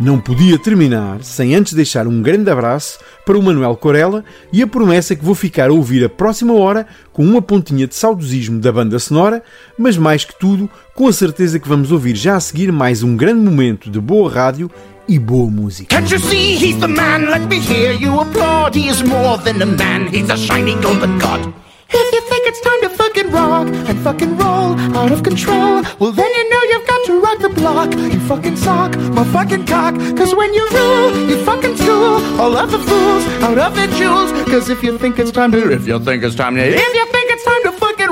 Não 0.00 0.20
podia 0.20 0.56
terminar 0.56 1.24
sem 1.24 1.56
antes 1.56 1.72
deixar 1.72 2.06
um 2.06 2.22
grande 2.22 2.48
abraço 2.48 3.00
para 3.26 3.36
o 3.36 3.42
Manuel 3.42 3.74
Corella 3.76 4.24
e 4.52 4.62
a 4.62 4.66
promessa 4.66 5.16
que 5.16 5.24
vou 5.24 5.34
ficar 5.34 5.70
a 5.70 5.72
ouvir 5.72 6.04
a 6.04 6.08
próxima 6.08 6.54
hora 6.54 6.86
com 7.12 7.24
uma 7.24 7.42
pontinha 7.42 7.84
de 7.84 7.96
saudosismo 7.96 8.60
da 8.60 8.70
banda 8.70 8.98
sonora, 9.00 9.42
mas 9.76 9.96
mais 9.96 10.24
que 10.24 10.38
tudo, 10.38 10.70
com 10.94 11.08
a 11.08 11.12
certeza 11.12 11.58
que 11.58 11.68
vamos 11.68 11.90
ouvir 11.90 12.14
já 12.14 12.36
a 12.36 12.40
seguir 12.40 12.70
mais 12.70 13.02
um 13.02 13.16
grande 13.16 13.40
momento 13.40 13.90
de 13.90 14.00
boa 14.00 14.30
rádio 14.30 14.70
e 15.08 15.18
boa 15.18 15.50
música. 15.50 15.96
Can't 15.96 16.12
you 16.12 16.20
see 16.20 16.54
he's 16.54 16.78
the 16.78 16.86
man? 16.86 17.30
Let 17.30 17.48
me 17.48 17.58
hear 17.58 17.92
you 18.00 18.20
applaud. 18.20 18.78
He 18.78 18.88
is 18.88 19.02
more 19.02 19.42
than 19.42 19.60
a 19.60 19.66
man, 19.66 20.06
he's 20.12 20.30
a 20.30 20.36
golden 20.80 21.18
god. 21.18 21.67
If 21.90 22.12
you 22.12 22.20
think 22.28 22.46
it's 22.46 22.60
time 22.60 22.80
to 22.82 22.90
fucking 22.90 23.30
rock 23.30 23.68
and 23.68 23.98
fucking 24.00 24.36
roll 24.36 24.78
out 24.96 25.10
of 25.10 25.22
control, 25.22 25.82
well 25.98 26.12
then 26.12 26.30
you 26.30 26.50
know 26.50 26.62
you've 26.70 26.86
got 26.86 27.04
to 27.06 27.20
rock 27.20 27.38
the 27.40 27.48
block. 27.48 27.92
You 27.94 28.20
fucking 28.20 28.56
sock, 28.56 28.96
my 28.96 29.24
fucking 29.24 29.64
cock. 29.66 29.94
Cause 30.16 30.34
when 30.34 30.52
you 30.52 30.68
rule, 30.70 31.16
you 31.30 31.42
fucking 31.44 31.76
school 31.76 32.20
all 32.40 32.56
of 32.56 32.70
the 32.70 32.78
fools 32.78 33.24
out 33.42 33.58
of 33.58 33.74
their 33.74 33.88
jewels. 33.98 34.30
Cause 34.48 34.68
if 34.68 34.82
you 34.82 34.98
think 34.98 35.18
it's 35.18 35.30
time 35.30 35.50
to, 35.52 35.70
if 35.72 35.86
you 35.88 35.98
think 35.98 36.22
it's 36.24 36.34
time 36.36 36.56
to, 36.56 36.60
if 36.62 36.94
you 36.94 37.06
think 37.06 37.30
it's 37.30 37.44
time 37.44 37.62
to 37.64 37.72
fucking 37.72 38.08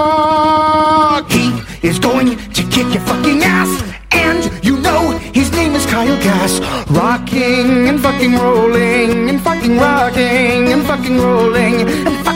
rock, 0.00 0.10
he 1.30 1.52
is 1.88 1.98
going 1.98 2.36
to 2.36 2.62
kick 2.64 2.92
your 2.92 3.02
fucking 3.02 3.42
ass. 3.42 3.82
And 4.12 4.50
you 4.64 4.78
know 4.80 5.16
his 5.32 5.50
name 5.52 5.74
is 5.74 5.86
Kyle 5.86 6.16
Gass. 6.22 6.60
Rocking 6.90 7.88
and 7.88 7.98
fucking 8.00 8.34
rolling 8.34 9.30
and 9.30 9.40
fucking 9.40 9.78
rocking 9.78 10.72
and 10.72 10.84
fucking 10.84 11.16
rolling 11.16 11.88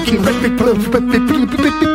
Keep 0.05 0.21
it, 0.21 0.59
flip, 0.59 0.59
flip, 0.59 0.77
flip, 0.77 1.27
flip, 1.27 1.49
flip, 1.49 1.75
flip. 1.81 1.93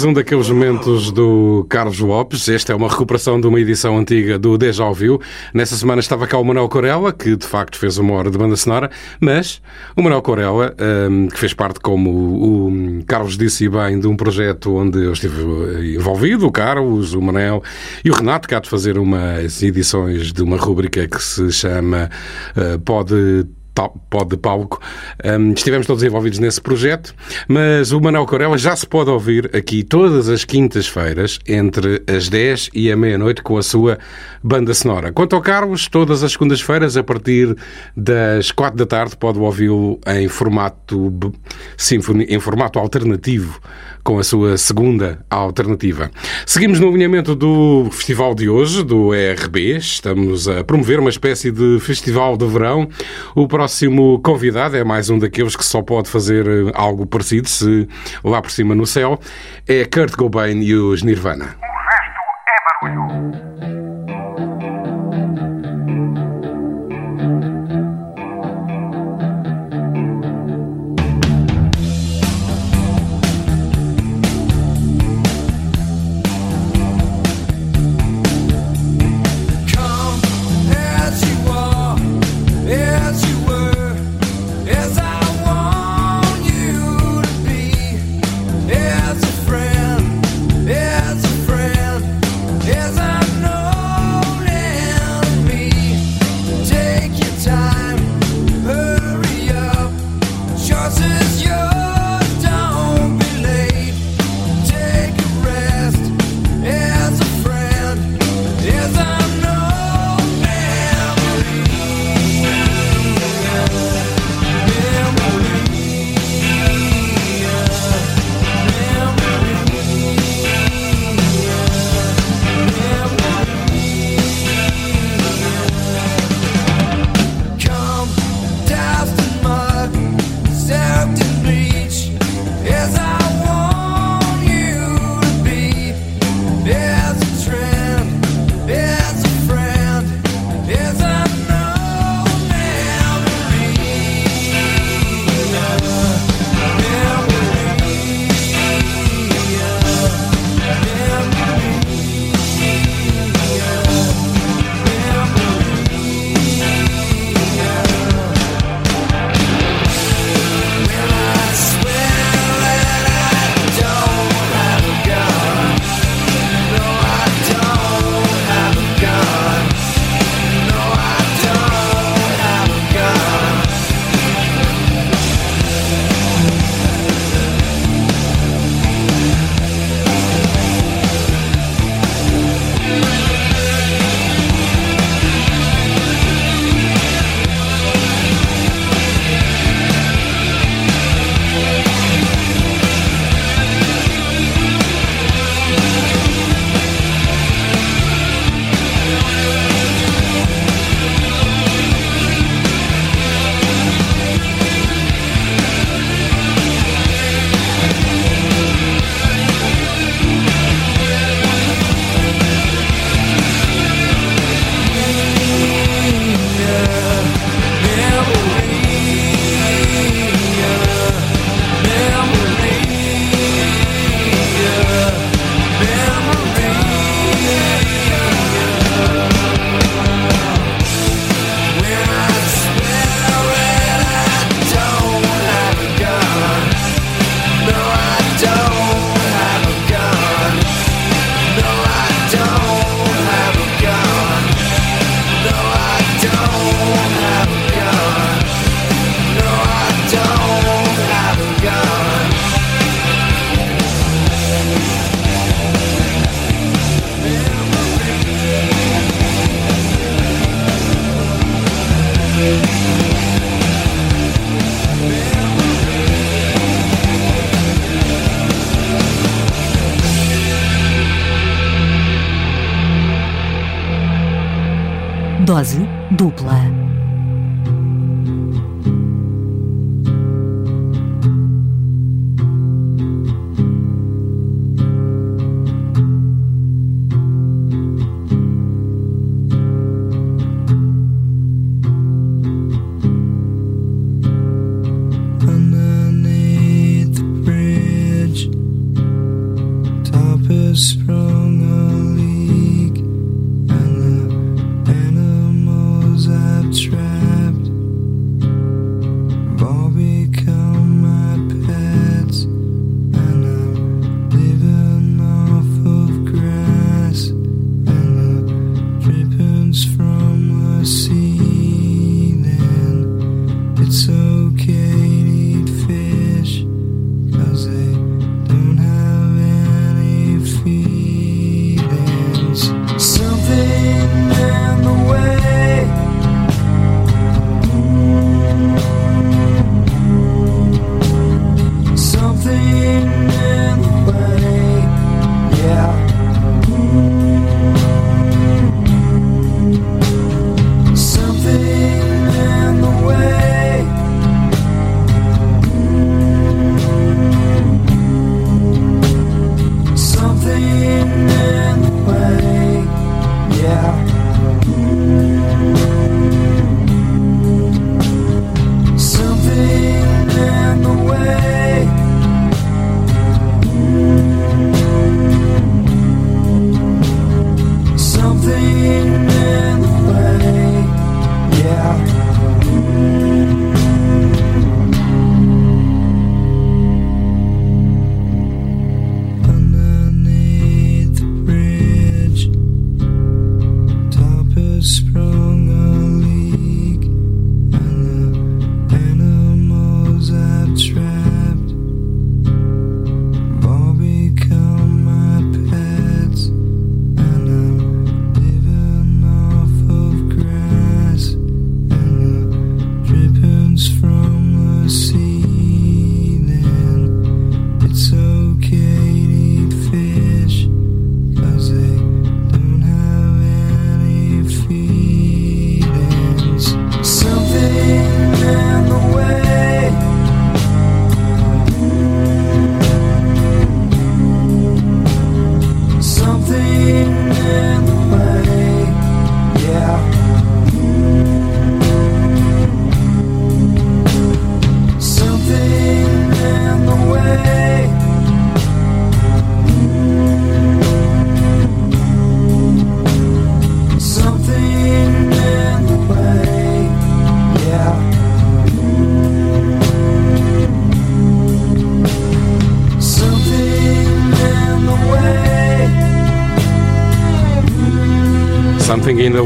Mais 0.00 0.08
um 0.08 0.14
daqueles 0.14 0.48
momentos 0.48 1.12
do 1.12 1.66
Carlos 1.68 2.00
Lopes. 2.00 2.48
Esta 2.48 2.72
é 2.72 2.74
uma 2.74 2.88
recuperação 2.88 3.38
de 3.38 3.46
uma 3.46 3.60
edição 3.60 3.98
antiga 3.98 4.38
do 4.38 4.56
Deja 4.56 4.86
Ouviu. 4.86 5.20
Nessa 5.52 5.76
semana 5.76 6.00
estava 6.00 6.26
cá 6.26 6.38
o 6.38 6.44
Manuel 6.44 6.70
Corella, 6.70 7.12
que 7.12 7.36
de 7.36 7.46
facto 7.46 7.76
fez 7.76 7.98
uma 7.98 8.14
hora 8.14 8.30
de 8.30 8.38
banda 8.38 8.56
sonora, 8.56 8.90
mas 9.20 9.60
o 9.94 10.02
Manuel 10.02 10.22
Corella, 10.22 10.74
hum, 11.10 11.28
que 11.28 11.38
fez 11.38 11.52
parte, 11.52 11.80
como 11.80 12.10
o 12.10 13.04
Carlos 13.06 13.36
disse 13.36 13.68
bem, 13.68 14.00
de 14.00 14.06
um 14.06 14.16
projeto 14.16 14.74
onde 14.74 15.04
eu 15.04 15.12
estive 15.12 15.94
envolvido, 15.94 16.46
o 16.46 16.50
Carlos, 16.50 17.12
o 17.12 17.20
Manel 17.20 17.62
e 18.02 18.10
o 18.10 18.14
Renato, 18.14 18.54
há 18.54 18.58
de 18.58 18.70
fazer 18.70 18.96
umas 18.96 19.62
edições 19.62 20.32
de 20.32 20.42
uma 20.42 20.56
rubrica 20.56 21.06
que 21.06 21.22
se 21.22 21.52
chama 21.52 22.08
uh, 22.56 22.78
Pode 22.80 23.44
pode 23.88 24.30
de 24.30 24.36
palco. 24.36 24.80
Um, 25.24 25.52
estivemos 25.52 25.86
todos 25.86 26.02
envolvidos 26.02 26.38
nesse 26.38 26.60
projeto, 26.60 27.14
mas 27.48 27.92
o 27.92 28.00
Manuel 28.00 28.26
Corella 28.26 28.56
já 28.56 28.74
se 28.76 28.86
pode 28.86 29.10
ouvir 29.10 29.50
aqui 29.54 29.82
todas 29.82 30.28
as 30.28 30.44
quintas-feiras, 30.44 31.38
entre 31.46 32.02
as 32.06 32.28
10 32.28 32.70
e 32.74 32.90
a 32.90 32.96
meia-noite, 32.96 33.42
com 33.42 33.56
a 33.56 33.62
sua 33.62 33.98
banda 34.42 34.72
sonora. 34.74 35.12
Quanto 35.12 35.36
ao 35.36 35.42
Carlos, 35.42 35.88
todas 35.88 36.22
as 36.22 36.32
segundas-feiras, 36.32 36.96
a 36.96 37.02
partir 37.02 37.56
das 37.96 38.50
4 38.50 38.76
da 38.76 38.86
tarde, 38.86 39.16
pode 39.16 39.38
ouvi-lo 39.38 39.98
em 40.06 40.28
formato 40.28 41.12
sinfone, 41.76 42.24
em 42.24 42.38
formato 42.40 42.78
alternativo 42.78 43.60
com 44.02 44.18
a 44.18 44.24
sua 44.24 44.56
segunda 44.56 45.24
alternativa. 45.30 46.10
Seguimos 46.46 46.80
no 46.80 46.88
alinhamento 46.88 47.34
do 47.34 47.88
festival 47.90 48.34
de 48.34 48.48
hoje, 48.48 48.82
do 48.82 49.14
ERB. 49.14 49.76
Estamos 49.76 50.48
a 50.48 50.64
promover 50.64 51.00
uma 51.00 51.10
espécie 51.10 51.50
de 51.50 51.78
festival 51.80 52.36
de 52.36 52.46
verão. 52.46 52.88
O 53.34 53.46
próximo 53.46 54.20
convidado 54.20 54.76
é 54.76 54.84
mais 54.84 55.10
um 55.10 55.18
daqueles 55.18 55.56
que 55.56 55.64
só 55.64 55.82
pode 55.82 56.08
fazer 56.08 56.46
eh, 56.46 56.72
algo 56.74 57.06
parecido, 57.06 57.48
se 57.48 57.88
lá 58.24 58.40
por 58.40 58.50
cima 58.50 58.74
no 58.74 58.86
céu. 58.86 59.18
É 59.66 59.84
Kurt 59.84 60.14
Cobain 60.16 60.60
e 60.60 60.74
os 60.74 61.02
Nirvana. 61.02 61.56
O 61.60 61.88
resto 61.88 62.20
é 62.48 62.88
barulho. 62.88 63.79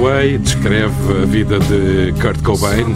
Way 0.05 0.37
descreve 0.37 1.23
a 1.23 1.25
vida 1.25 1.59
de 1.61 2.13
Kurt 2.21 2.43
Cobain. 2.43 2.95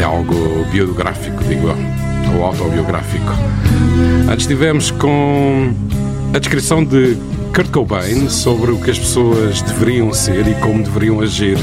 É 0.00 0.02
algo 0.02 0.64
biográfico, 0.72 1.44
digo 1.44 1.68
eu, 1.68 1.76
ou 2.34 2.42
autobiográfico. 2.42 3.34
Antes 4.32 4.46
tivemos 4.46 4.90
com 4.90 5.74
a 6.32 6.38
descrição 6.38 6.82
de 6.82 7.18
Kurt 7.54 7.70
Cobain 7.70 8.30
sobre 8.30 8.70
o 8.70 8.80
que 8.80 8.90
as 8.90 8.98
pessoas 8.98 9.60
deveriam 9.60 10.10
ser 10.14 10.48
e 10.48 10.54
como 10.54 10.82
deveriam 10.82 11.20
agir. 11.20 11.58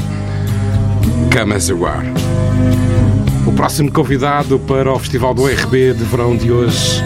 Come 1.36 1.56
as 1.56 1.68
you 1.68 1.84
are. 1.84 2.06
O 3.48 3.54
próximo 3.54 3.92
convidado 3.92 4.60
para 4.60 4.94
o 4.94 5.00
Festival 5.00 5.34
do 5.34 5.48
RB 5.48 5.96
de 5.96 6.04
verão 6.04 6.38
de 6.38 6.52
hoje 6.52 7.04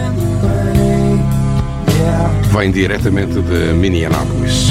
vem 2.52 2.70
diretamente 2.70 3.40
de 3.40 3.72
Minneapolis. 3.72 4.69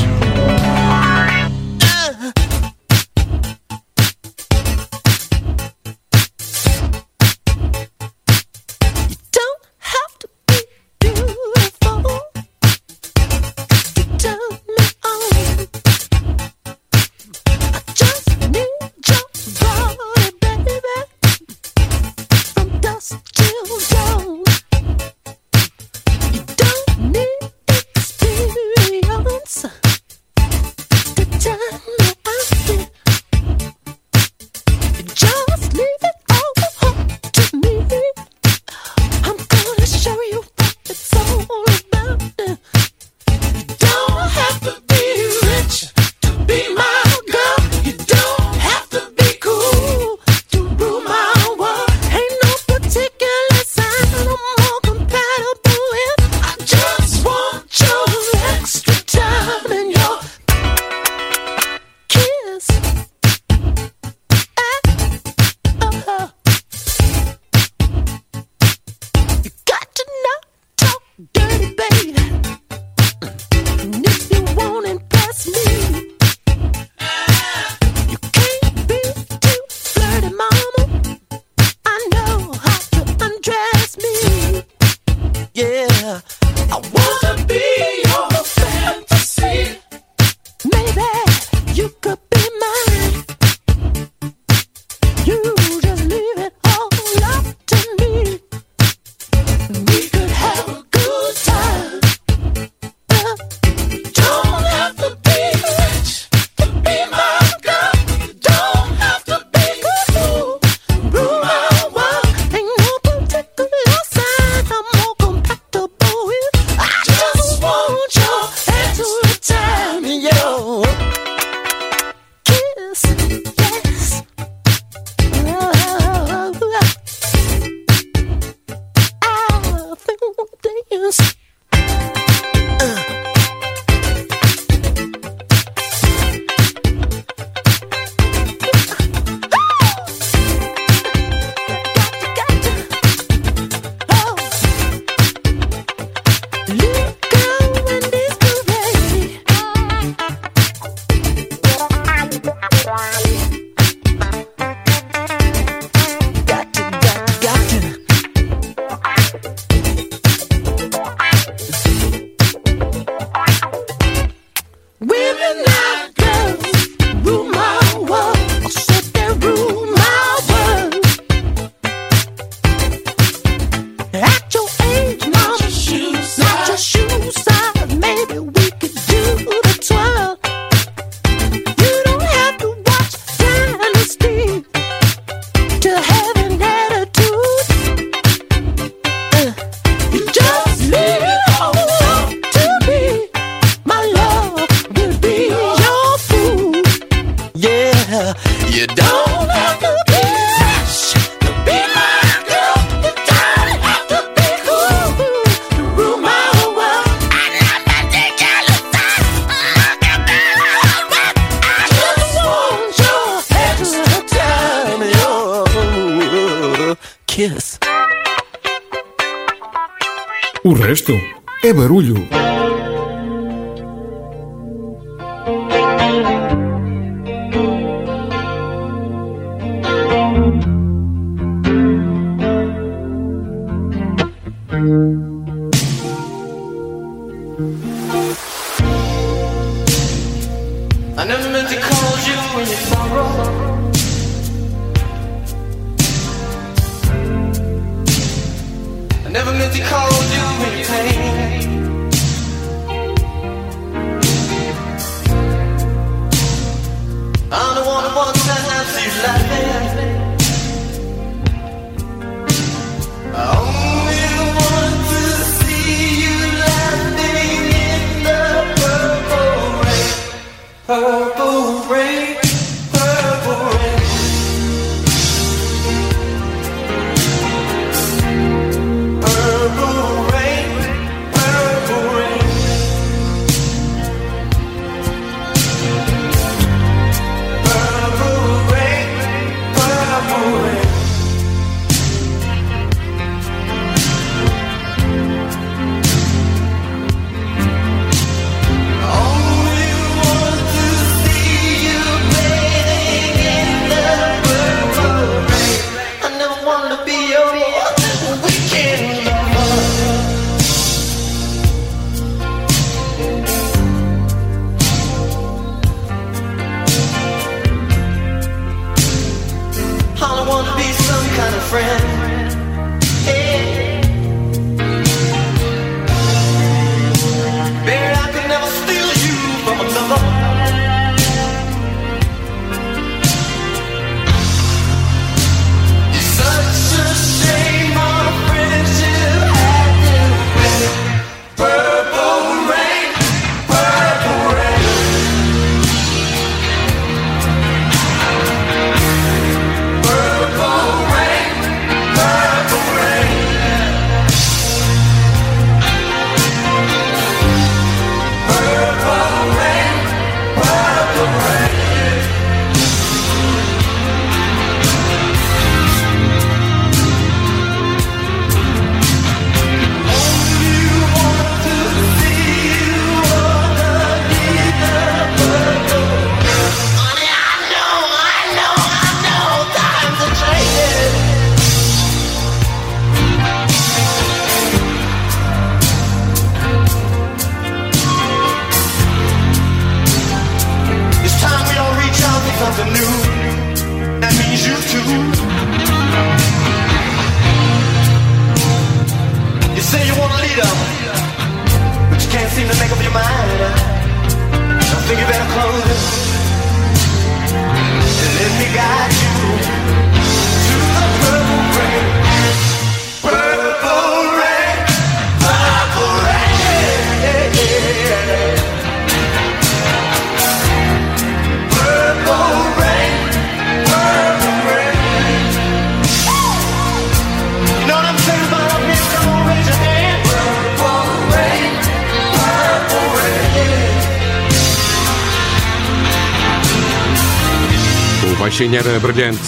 Brilhante. 439.14 439.40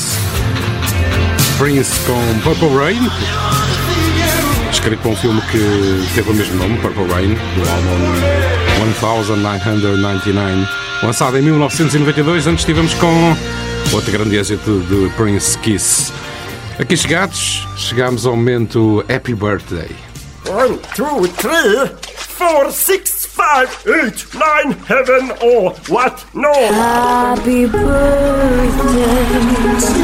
Prince 1.58 1.92
com 2.06 2.40
Purple 2.40 2.76
Rain. 2.76 3.00
Escrito 4.72 5.02
para 5.02 5.12
um 5.12 5.16
filme 5.16 5.40
que 5.52 6.14
teve 6.16 6.32
o 6.32 6.34
mesmo 6.34 6.56
nome, 6.56 6.80
Purple 6.80 7.06
Rain, 7.06 7.36
do 7.36 7.70
álbum 7.70 8.00
1999, 8.80 10.68
lançado 11.04 11.38
em 11.38 11.44
1992. 11.44 12.48
Antes 12.48 12.62
estivemos 12.62 12.94
com 12.96 13.36
outro 13.94 14.12
grande 14.12 14.36
êxito 14.36 14.80
de 14.90 15.10
Prince 15.16 15.56
Kiss. 15.60 16.12
Aqui 16.80 16.98
chegados, 16.98 17.68
chegamos 17.78 18.26
ao 18.26 18.36
momento 18.36 19.06
Happy 19.14 19.36
Birthday. 19.36 19.92
One, 20.50 20.80
two, 20.96 21.28
three, 21.28 21.92
four, 22.18 22.72
six, 22.72 23.11
five, 23.52 23.70
eight, 23.88 24.26
nine, 24.34 24.72
heaven 24.88 25.32
or 25.44 25.72
what? 25.90 26.26
No. 26.34 26.54
Happy 26.54 27.66
birthday 27.66 28.70
to 29.82 30.02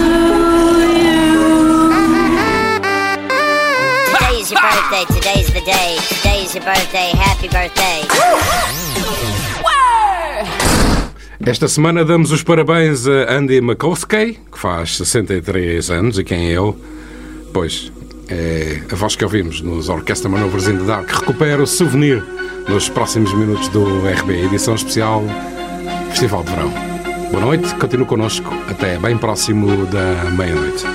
Today's 4.12 4.52
your 4.52 4.62
birthday, 4.62 5.06
today's 5.16 5.48
the 5.54 5.62
day. 5.62 5.98
Today's 6.10 6.56
your 6.56 6.66
birthday, 6.66 7.12
happy 7.16 7.48
birthday. 7.48 8.02
Esta 11.46 11.68
semana 11.70 12.04
damos 12.04 12.32
os 12.32 12.44
parabéns 12.44 13.08
a 13.08 13.34
Andy 13.34 13.62
Makowski, 13.62 14.40
que 14.52 14.60
faz 14.60 14.98
63 14.98 15.90
anos, 15.90 16.20
e 16.20 16.24
quem 16.26 16.50
é 16.50 16.52
ele? 16.52 16.74
Pois, 17.54 17.92
é 18.30 18.82
a 18.92 18.96
voz 18.96 19.16
que 19.16 19.24
ouvimos 19.24 19.62
nos 19.62 19.90
Orquestra 19.90 20.30
Manovers 20.30 20.68
in 20.68 20.78
the 20.78 20.84
Dark, 20.84 21.10
recupera 21.10 21.62
o 21.62 21.68
souvenir 21.68 22.24
nos 22.68 22.90
próximos 22.90 23.34
minutos 23.34 23.68
do 23.70 23.86
RB, 24.00 24.46
edição 24.46 24.76
especial 24.76 25.24
Festival 26.10 26.44
de 26.44 26.52
Verão. 26.52 26.72
Boa 27.32 27.46
noite, 27.46 27.74
continue 27.76 28.06
connosco 28.06 28.50
até 28.70 28.98
bem 28.98 29.18
próximo 29.18 29.86
da 29.88 30.30
meia-noite. 30.32 30.86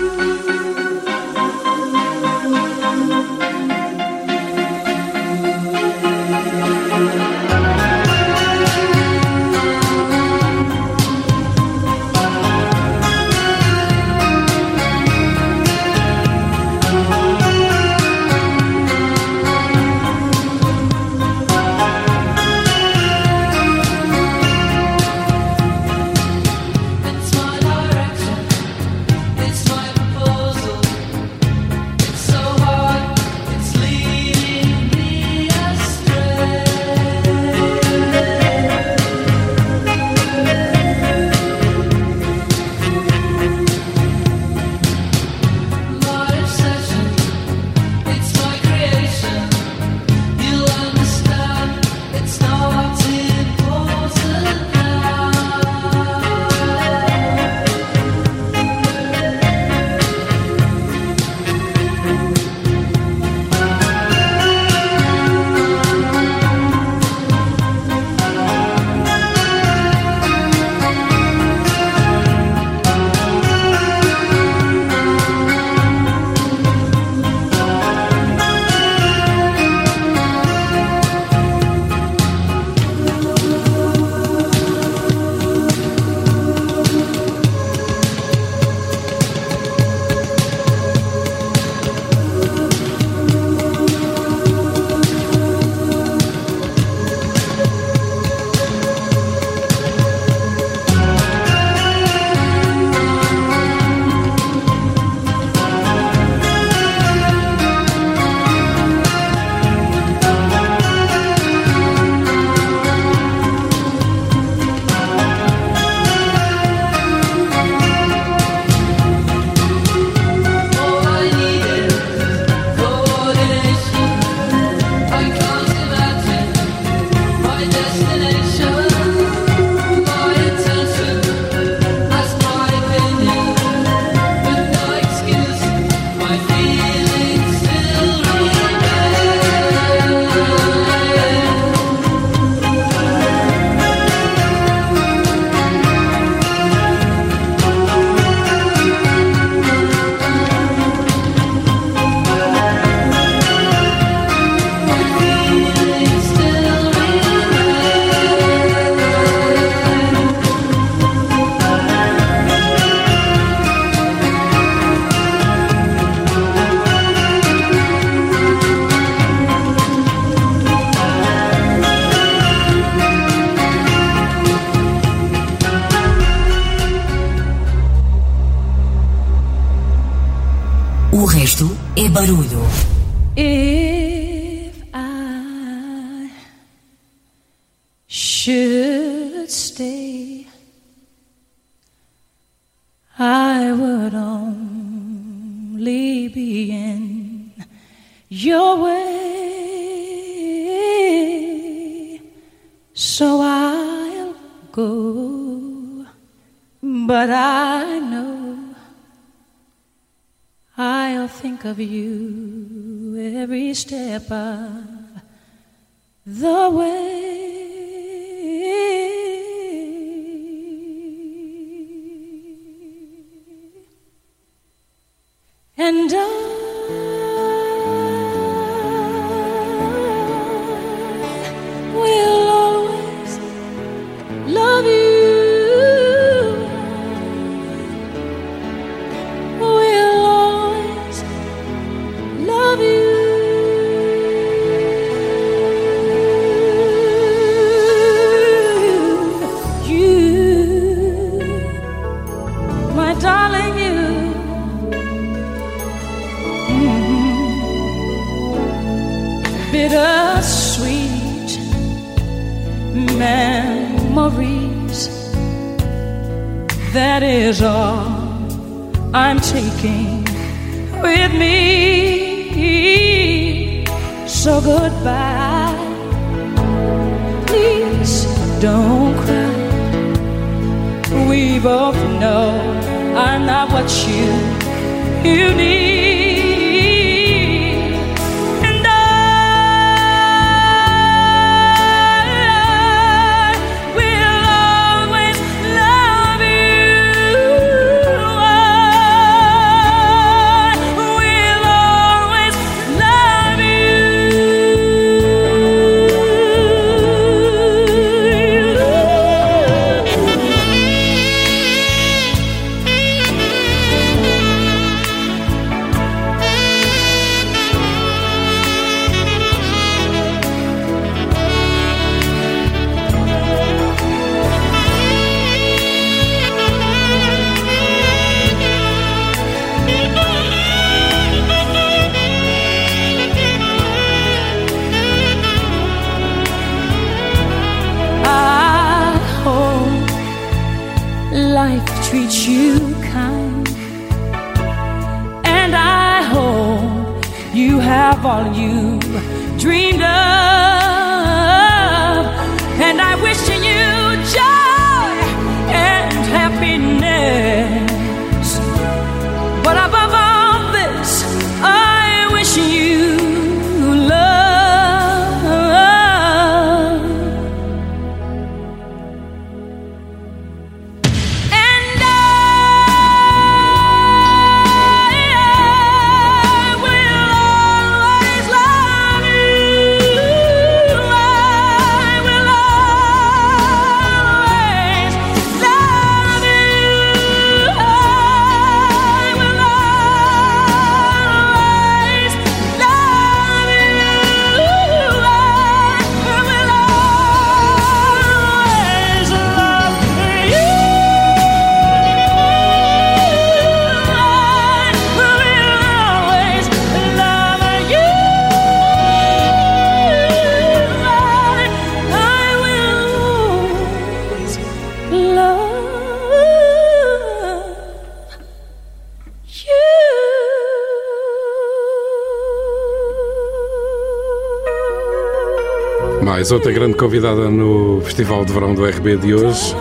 Outra 426.54 426.72
grande 426.72 426.96
convidada 426.96 427.48
no 427.48 428.02
Festival 428.02 428.44
de 428.44 428.52
Verão 428.52 428.74
do 428.74 428.84
RB 428.84 429.16
de 429.16 429.34
hoje, 429.34 429.74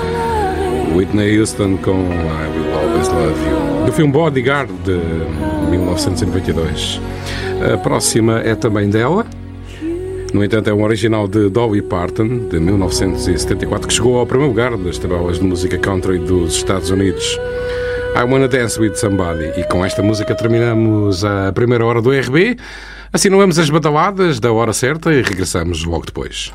Whitney 0.96 1.38
Houston 1.38 1.76
com 1.78 1.92
I 1.92 2.48
Will 2.56 2.74
Always 2.74 3.08
Love 3.10 3.50
You, 3.50 3.86
do 3.86 3.92
filme 3.92 4.14
Bodyguard 4.14 4.72
de 4.86 4.98
1992. 5.70 7.02
A 7.74 7.78
próxima 7.78 8.40
é 8.40 8.56
também 8.56 8.90
dela, 8.90 9.26
no 10.34 10.44
entanto 10.46 10.70
é 10.70 10.74
um 10.74 10.84
original 10.84 11.28
de 11.28 11.50
Dolly 11.50 11.82
Parton, 11.82 12.48
de 12.50 12.60
1974, 12.60 13.88
que 13.88 13.94
chegou 13.94 14.18
ao 14.18 14.26
primeiro 14.26 14.52
lugar 14.52 14.78
das 14.78 14.98
tabelas 14.98 15.40
de 15.40 15.44
música 15.44 15.78
country 15.78 16.20
dos 16.20 16.56
Estados 16.56 16.90
Unidos. 16.90 17.38
I 18.16 18.24
Wanna 18.24 18.48
Dance 18.48 18.80
With 18.80 18.96
Somebody. 18.96 19.52
E 19.58 19.64
com 19.64 19.86
esta 19.86 20.02
música 20.04 20.36
terminamos 20.36 21.24
a 21.24 21.52
primeira 21.54 21.86
hora 21.86 22.02
do 22.02 22.12
RB. 22.12 22.58
Assinalamos 23.14 23.58
as 23.58 23.70
badaladas 23.70 24.40
da 24.40 24.52
hora 24.52 24.74
certa 24.74 25.14
e 25.14 25.22
regressamos 25.22 25.84
logo 25.86 26.06
depois. 26.06 26.52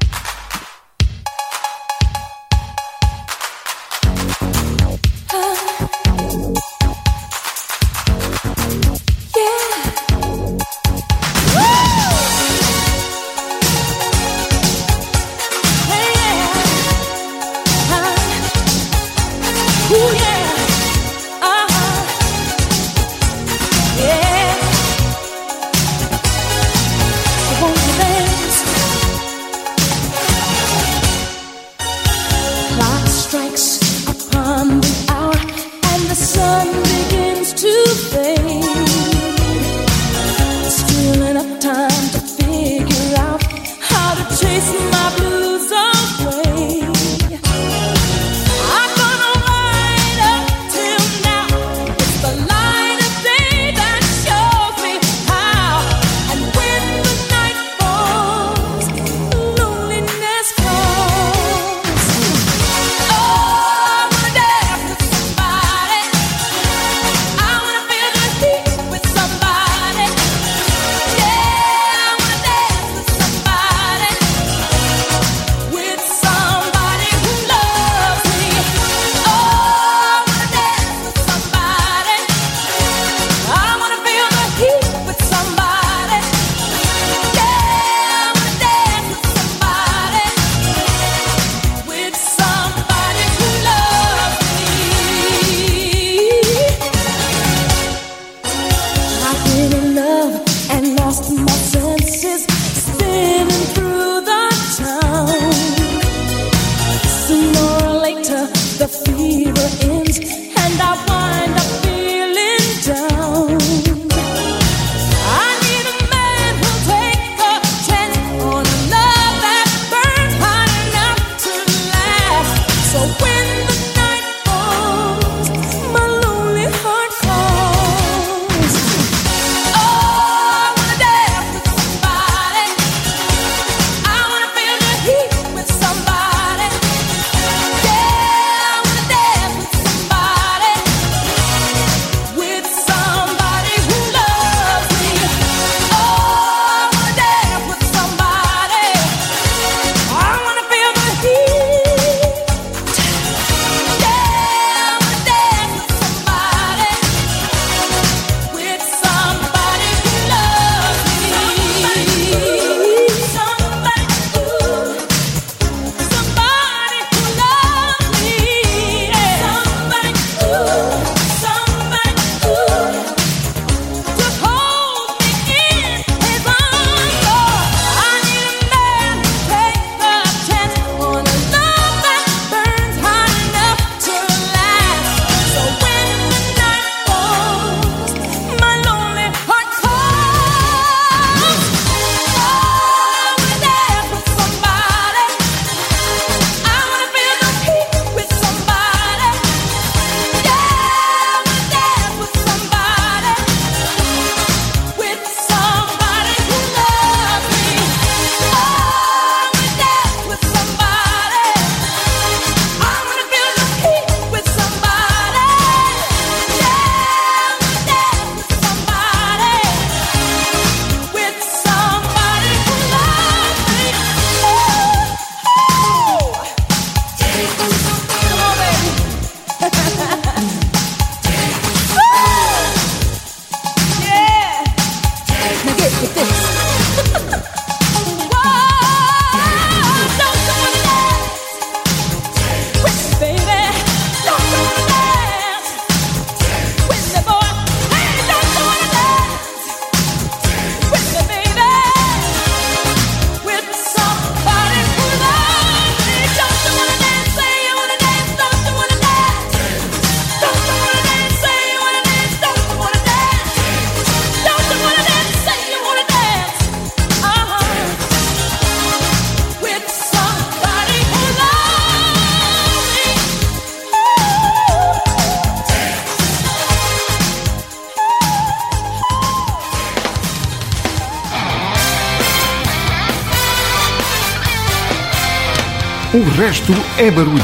É 287.06 287.10
barulho. 287.12 287.40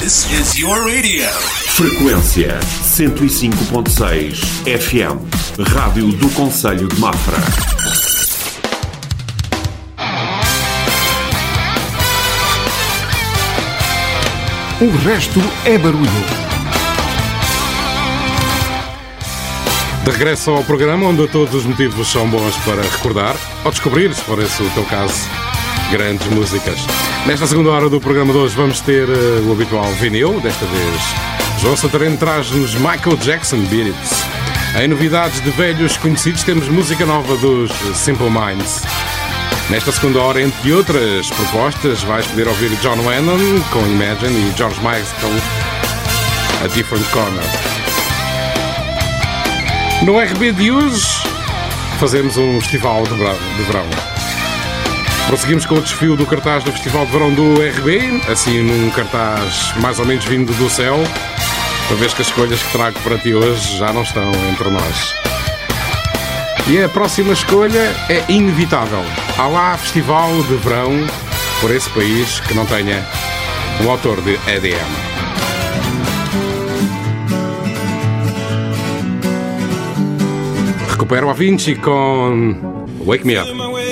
This 0.00 0.30
is 0.32 0.58
your 0.58 0.78
radio. 0.86 1.28
Frequência 1.74 2.58
105.6 2.84 4.38
FM. 4.64 5.18
Rádio 5.74 6.10
do 6.12 6.30
Conselho 6.30 6.88
de 6.88 6.98
Mafra. 6.98 7.36
O 14.80 14.90
resto 15.04 15.40
é 15.66 15.76
barulho. 15.76 16.08
De 20.04 20.10
regresso 20.10 20.50
ao 20.50 20.64
programa, 20.64 21.06
onde 21.06 21.28
todos 21.28 21.54
os 21.54 21.66
motivos 21.66 22.10
são 22.10 22.26
bons 22.28 22.56
para 22.64 22.80
recordar 22.80 23.36
ou 23.64 23.70
descobrir, 23.70 24.14
se 24.14 24.22
for 24.22 24.38
esse 24.42 24.62
o 24.62 24.70
teu 24.70 24.84
caso, 24.84 25.41
grandes 25.92 26.26
músicas. 26.28 26.86
Nesta 27.26 27.46
segunda 27.46 27.68
hora 27.68 27.90
do 27.90 28.00
programa 28.00 28.32
de 28.32 28.38
hoje 28.38 28.56
vamos 28.56 28.80
ter 28.80 29.06
eh, 29.06 29.42
o 29.46 29.52
habitual 29.52 29.84
vinil, 29.92 30.40
desta 30.40 30.64
vez 30.64 31.60
João 31.60 31.76
Santareno 31.76 32.16
traz-nos 32.16 32.74
Michael 32.76 33.18
Jackson 33.20 33.58
Beat. 33.66 33.94
Em 34.80 34.88
novidades 34.88 35.38
de 35.42 35.50
velhos 35.50 35.98
conhecidos 35.98 36.42
temos 36.44 36.66
música 36.68 37.04
nova 37.04 37.36
dos 37.36 37.70
Simple 37.94 38.30
Minds. 38.30 38.82
Nesta 39.68 39.92
segunda 39.92 40.18
hora, 40.20 40.40
entre 40.40 40.72
outras 40.72 41.28
propostas, 41.28 42.02
vais 42.02 42.26
poder 42.26 42.48
ouvir 42.48 42.70
John 42.80 42.96
Lennon 43.06 43.60
com 43.70 43.86
Imagine 43.86 44.50
e 44.50 44.56
George 44.56 44.78
Michael 44.80 45.04
A 46.64 46.68
Different 46.68 47.06
Corner. 47.10 47.44
No 50.06 50.18
RB 50.18 50.52
de 50.52 50.72
hoje, 50.72 51.06
fazemos 52.00 52.38
um 52.38 52.58
festival 52.62 53.02
de 53.02 53.62
verão. 53.64 54.11
Prosseguimos 55.26 55.64
com 55.64 55.76
o 55.76 55.80
desfio 55.80 56.16
do 56.16 56.26
cartaz 56.26 56.62
do 56.62 56.72
Festival 56.72 57.06
de 57.06 57.12
Verão 57.12 57.32
do 57.32 57.54
RB, 57.54 58.22
assim 58.30 58.62
num 58.62 58.90
cartaz 58.90 59.72
mais 59.80 59.98
ou 59.98 60.04
menos 60.04 60.24
vindo 60.24 60.52
do 60.52 60.68
céu, 60.68 60.96
uma 61.88 61.96
vez 61.98 62.12
que 62.12 62.22
as 62.22 62.28
escolhas 62.28 62.62
que 62.62 62.72
trago 62.72 62.98
para 63.00 63.18
ti 63.18 63.34
hoje 63.34 63.78
já 63.78 63.92
não 63.92 64.02
estão 64.02 64.30
entre 64.50 64.68
nós. 64.70 65.14
E 66.68 66.82
a 66.82 66.88
próxima 66.88 67.32
escolha 67.32 67.94
é 68.08 68.24
inevitável. 68.28 69.02
Há 69.36 69.46
lá 69.48 69.76
Festival 69.76 70.30
de 70.44 70.54
Verão 70.56 70.92
por 71.60 71.70
esse 71.70 71.88
país 71.90 72.40
que 72.40 72.54
não 72.54 72.66
tenha 72.66 73.04
um 73.82 73.90
autor 73.90 74.20
de 74.20 74.34
EDM. 74.46 74.76
Recupero 80.90 81.30
a 81.30 81.32
Vinci 81.32 81.74
com 81.74 82.54
Wake 83.04 83.26
Me 83.26 83.38
Up. 83.38 83.71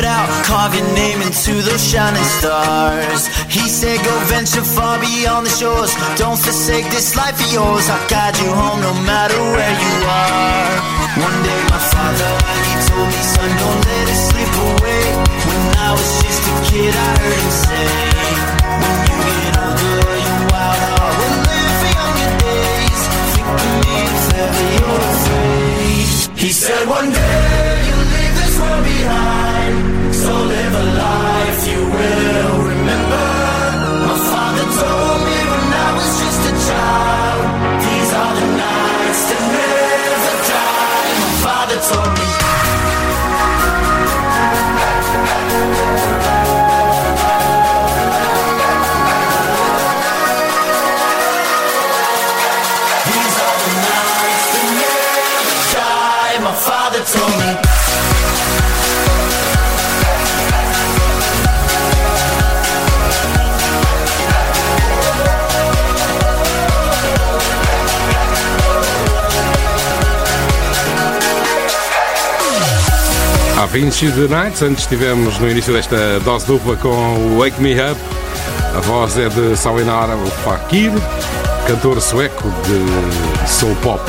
blow 0.00 0.08
out, 0.08 0.28
carve 0.44 0.74
your 0.74 0.86
name 0.94 1.20
into 1.22 1.62
those 1.62 1.82
shining 1.82 2.24
stars. 2.24 3.26
He 3.46 3.68
said, 3.68 3.98
Go 4.04 4.14
venture 4.26 4.62
far 4.62 4.98
beyond 4.98 5.46
the 5.46 5.50
shores. 5.50 5.94
Don't 6.16 6.38
forsake 6.38 6.84
this 6.90 7.16
life 7.16 7.38
of 7.38 7.52
yours. 7.52 7.88
I'll 7.88 8.08
guide 8.08 8.36
you 8.38 8.50
home 8.50 8.80
no 8.80 8.94
matter 9.06 9.38
where 9.38 9.76
you 9.86 9.94
are. 10.06 10.74
One 11.22 11.38
day, 11.46 11.60
my 11.70 11.78
father, 11.78 12.32
he 12.66 12.74
told 12.90 13.08
me, 13.08 13.22
Son, 13.34 13.50
don't 13.62 13.82
let 13.86 14.06
it 14.10 14.20
slip 14.28 14.54
away. 14.70 15.04
When 15.46 15.62
I 15.78 15.90
was 15.92 16.10
just 16.22 16.42
a 16.42 16.54
kid, 16.70 16.94
I 16.94 17.10
heard 17.20 17.40
him 17.44 17.50
say. 17.50 18.43
will. 31.94 32.53
Vinci 73.74 74.08
the 74.12 74.28
Nights. 74.28 74.62
Antes 74.62 74.86
tivemos 74.86 75.36
no 75.40 75.50
início 75.50 75.72
desta 75.72 76.20
dose 76.20 76.46
dupla 76.46 76.76
com 76.76 76.88
o 76.88 77.40
Wake 77.40 77.60
Me 77.60 77.74
Up. 77.74 78.00
A 78.72 78.78
voz 78.78 79.18
é 79.18 79.28
de 79.28 79.56
Salinar 79.56 80.16
Fakir, 80.44 80.92
cantor 81.66 82.00
sueco 82.00 82.48
de 82.62 83.48
soul 83.48 83.74
pop. 83.82 84.00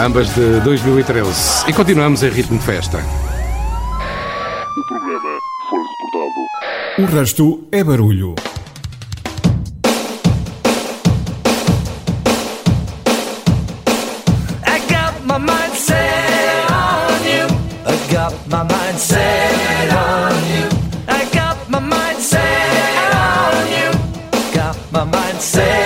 Ambas 0.00 0.32
de 0.36 0.60
2013. 0.60 1.68
E 1.68 1.72
continuamos 1.72 2.22
em 2.22 2.28
ritmo 2.28 2.56
de 2.58 2.64
festa. 2.64 2.98
O 2.98 4.88
programa 4.88 5.38
foi 5.68 5.80
reportado. 5.80 7.02
O 7.02 7.18
resto 7.18 7.64
é 7.72 7.82
barulho. 7.82 8.36
Say 25.38 25.85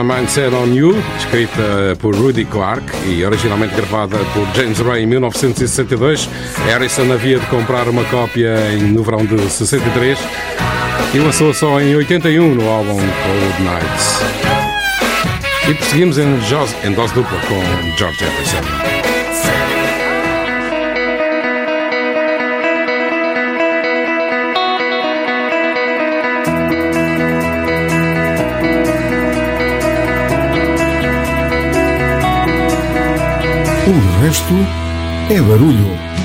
Mind 0.00 0.28
Set 0.28 0.54
On 0.54 0.72
You, 0.72 0.96
escrita 1.18 1.96
por 2.00 2.14
Rudy 2.14 2.46
Clark 2.46 2.84
e 3.06 3.24
originalmente 3.24 3.74
gravada 3.74 4.16
por 4.32 4.46
James 4.54 4.78
Ray 4.78 5.02
em 5.02 5.06
1962. 5.06 6.28
Harrison 6.66 7.12
havia 7.12 7.38
de 7.38 7.46
comprar 7.46 7.86
uma 7.88 8.04
cópia 8.04 8.56
no 8.80 9.02
verão 9.02 9.26
de 9.26 9.38
63 9.50 10.18
e 11.14 11.18
lançou 11.18 11.52
só 11.52 11.80
em 11.80 11.94
81 11.94 12.54
no 12.54 12.68
álbum 12.68 12.96
Cold 12.96 13.62
Nights. 13.62 14.20
E 15.68 15.74
prosseguimos 15.74 16.16
em, 16.16 16.24
em 16.84 16.92
dose 16.92 17.12
dupla 17.12 17.38
com 17.40 17.96
George 17.96 18.24
Harrison. 18.24 18.91
O 33.92 34.20
resto 34.22 34.54
é 35.28 35.38
barulho. 35.42 36.21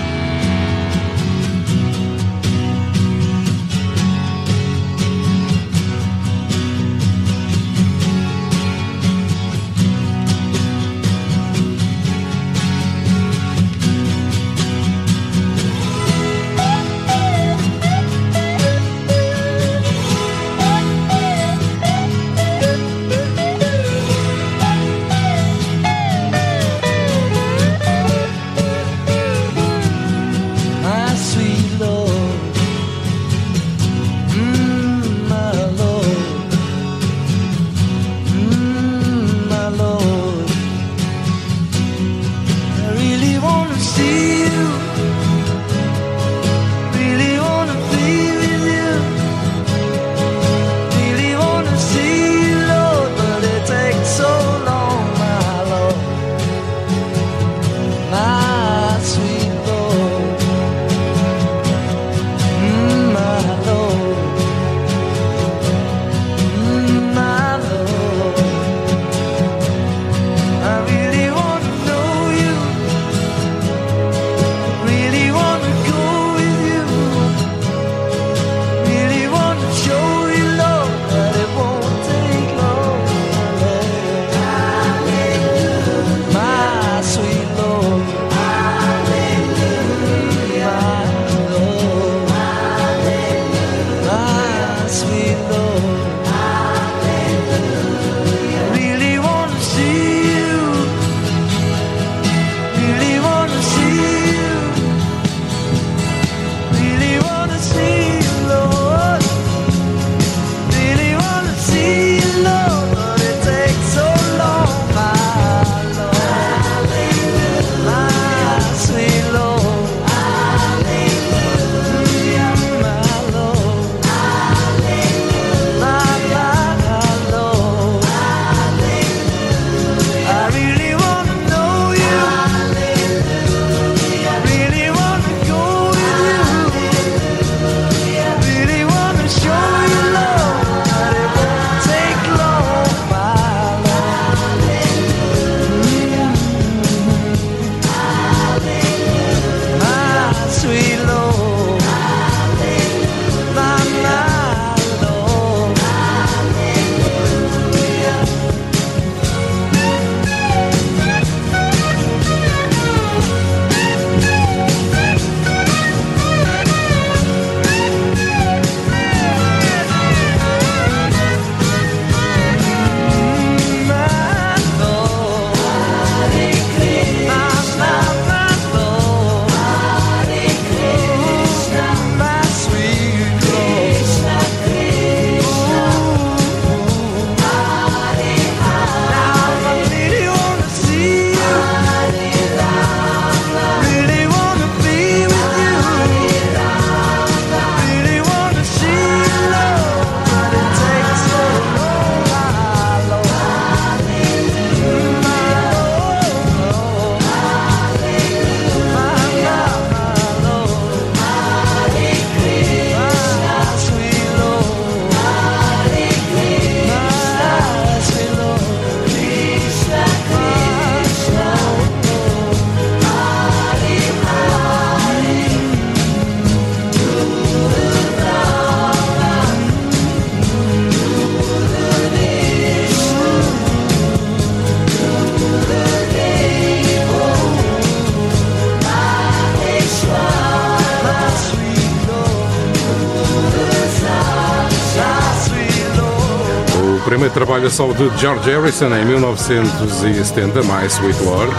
Primeiro 247.57 247.67
trabalho 247.67 247.67
a 247.67 247.69
solo 247.69 247.93
de 247.93 248.19
George 248.19 248.49
Harrison 248.49 248.95
em 248.95 249.05
1970, 249.05 250.61
My 250.63 250.85
Sweet 250.87 251.23
Lord. 251.23 251.51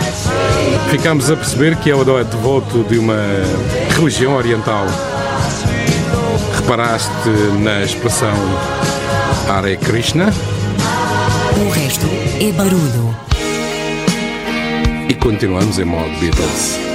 Ficamos 0.90 1.30
a 1.30 1.36
perceber 1.36 1.76
que 1.76 1.90
ele 1.90 2.10
é 2.10 2.24
devoto 2.24 2.84
de 2.84 2.98
uma 2.98 3.16
religião 3.96 4.34
oriental. 4.36 4.86
Reparaste 6.54 7.10
na 7.60 7.82
expressão 7.82 8.34
Hare 9.48 9.76
Krishna? 9.78 10.32
O 11.56 11.70
resto 11.70 12.06
é 12.40 12.52
barulho. 12.52 13.16
E 15.08 15.14
continuamos 15.14 15.78
em 15.78 15.84
modo 15.84 16.10
Beatles. 16.20 16.88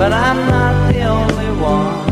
But 0.00 0.14
I'm 0.14 0.38
not 0.48 0.94
the 0.94 1.02
only 1.04 1.50
one. 1.60 2.08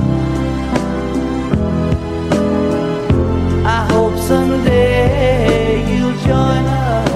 I 3.65 3.81
hope 3.93 4.15
someday 4.19 5.81
you'll 5.89 6.19
join 6.31 6.65
us, 6.67 7.09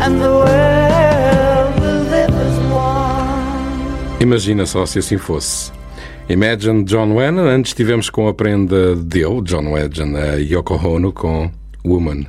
and 0.00 0.14
the 0.18 0.32
world 0.42 1.80
will 1.82 2.04
live 2.08 2.34
as 2.46 2.58
one. 2.72 4.18
Imagina 4.20 4.64
só 4.64 4.86
se 4.86 4.98
assim 5.00 5.18
fosse. 5.18 5.70
Imagine 6.26 6.84
John 6.84 7.14
Lennon, 7.14 7.48
antes 7.48 7.74
tivemos 7.74 8.08
com 8.08 8.28
a 8.28 8.32
prenda 8.32 8.96
dele, 8.96 9.42
John 9.42 9.74
Legend, 9.74 10.16
a 10.16 10.36
Yoko 10.36 10.74
Ono 10.86 11.12
com 11.12 11.50
Woman. 11.84 12.26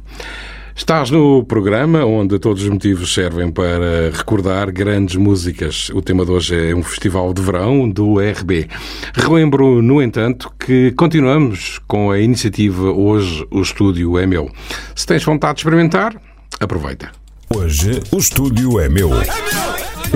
Estás 0.82 1.12
no 1.12 1.44
programa 1.44 2.04
onde 2.06 2.40
todos 2.40 2.64
os 2.64 2.70
motivos 2.70 3.14
servem 3.14 3.52
para 3.52 4.10
recordar 4.12 4.72
grandes 4.72 5.16
músicas. 5.16 5.90
O 5.94 6.02
tema 6.02 6.26
de 6.26 6.32
hoje 6.32 6.72
é 6.72 6.76
um 6.76 6.82
festival 6.82 7.32
de 7.36 7.42
verão 7.42 7.88
do 7.88 8.16
RB. 8.20 8.68
Relembro, 9.14 9.80
no 9.80 10.02
entanto, 10.02 10.52
que 10.60 10.92
continuamos 10.94 11.80
com 11.88 12.10
a 12.10 12.20
iniciativa 12.20 12.90
Hoje 12.92 13.46
o 13.52 13.62
Estúdio 13.62 14.18
é 14.18 14.26
Meu. 14.26 14.50
Se 14.96 15.06
tens 15.06 15.24
vontade 15.24 15.58
de 15.58 15.60
experimentar, 15.60 16.20
aproveita. 16.60 17.12
Hoje 17.56 18.02
o 18.12 18.18
estúdio 18.18 18.80
é 18.80 18.90
meu. 18.90 19.12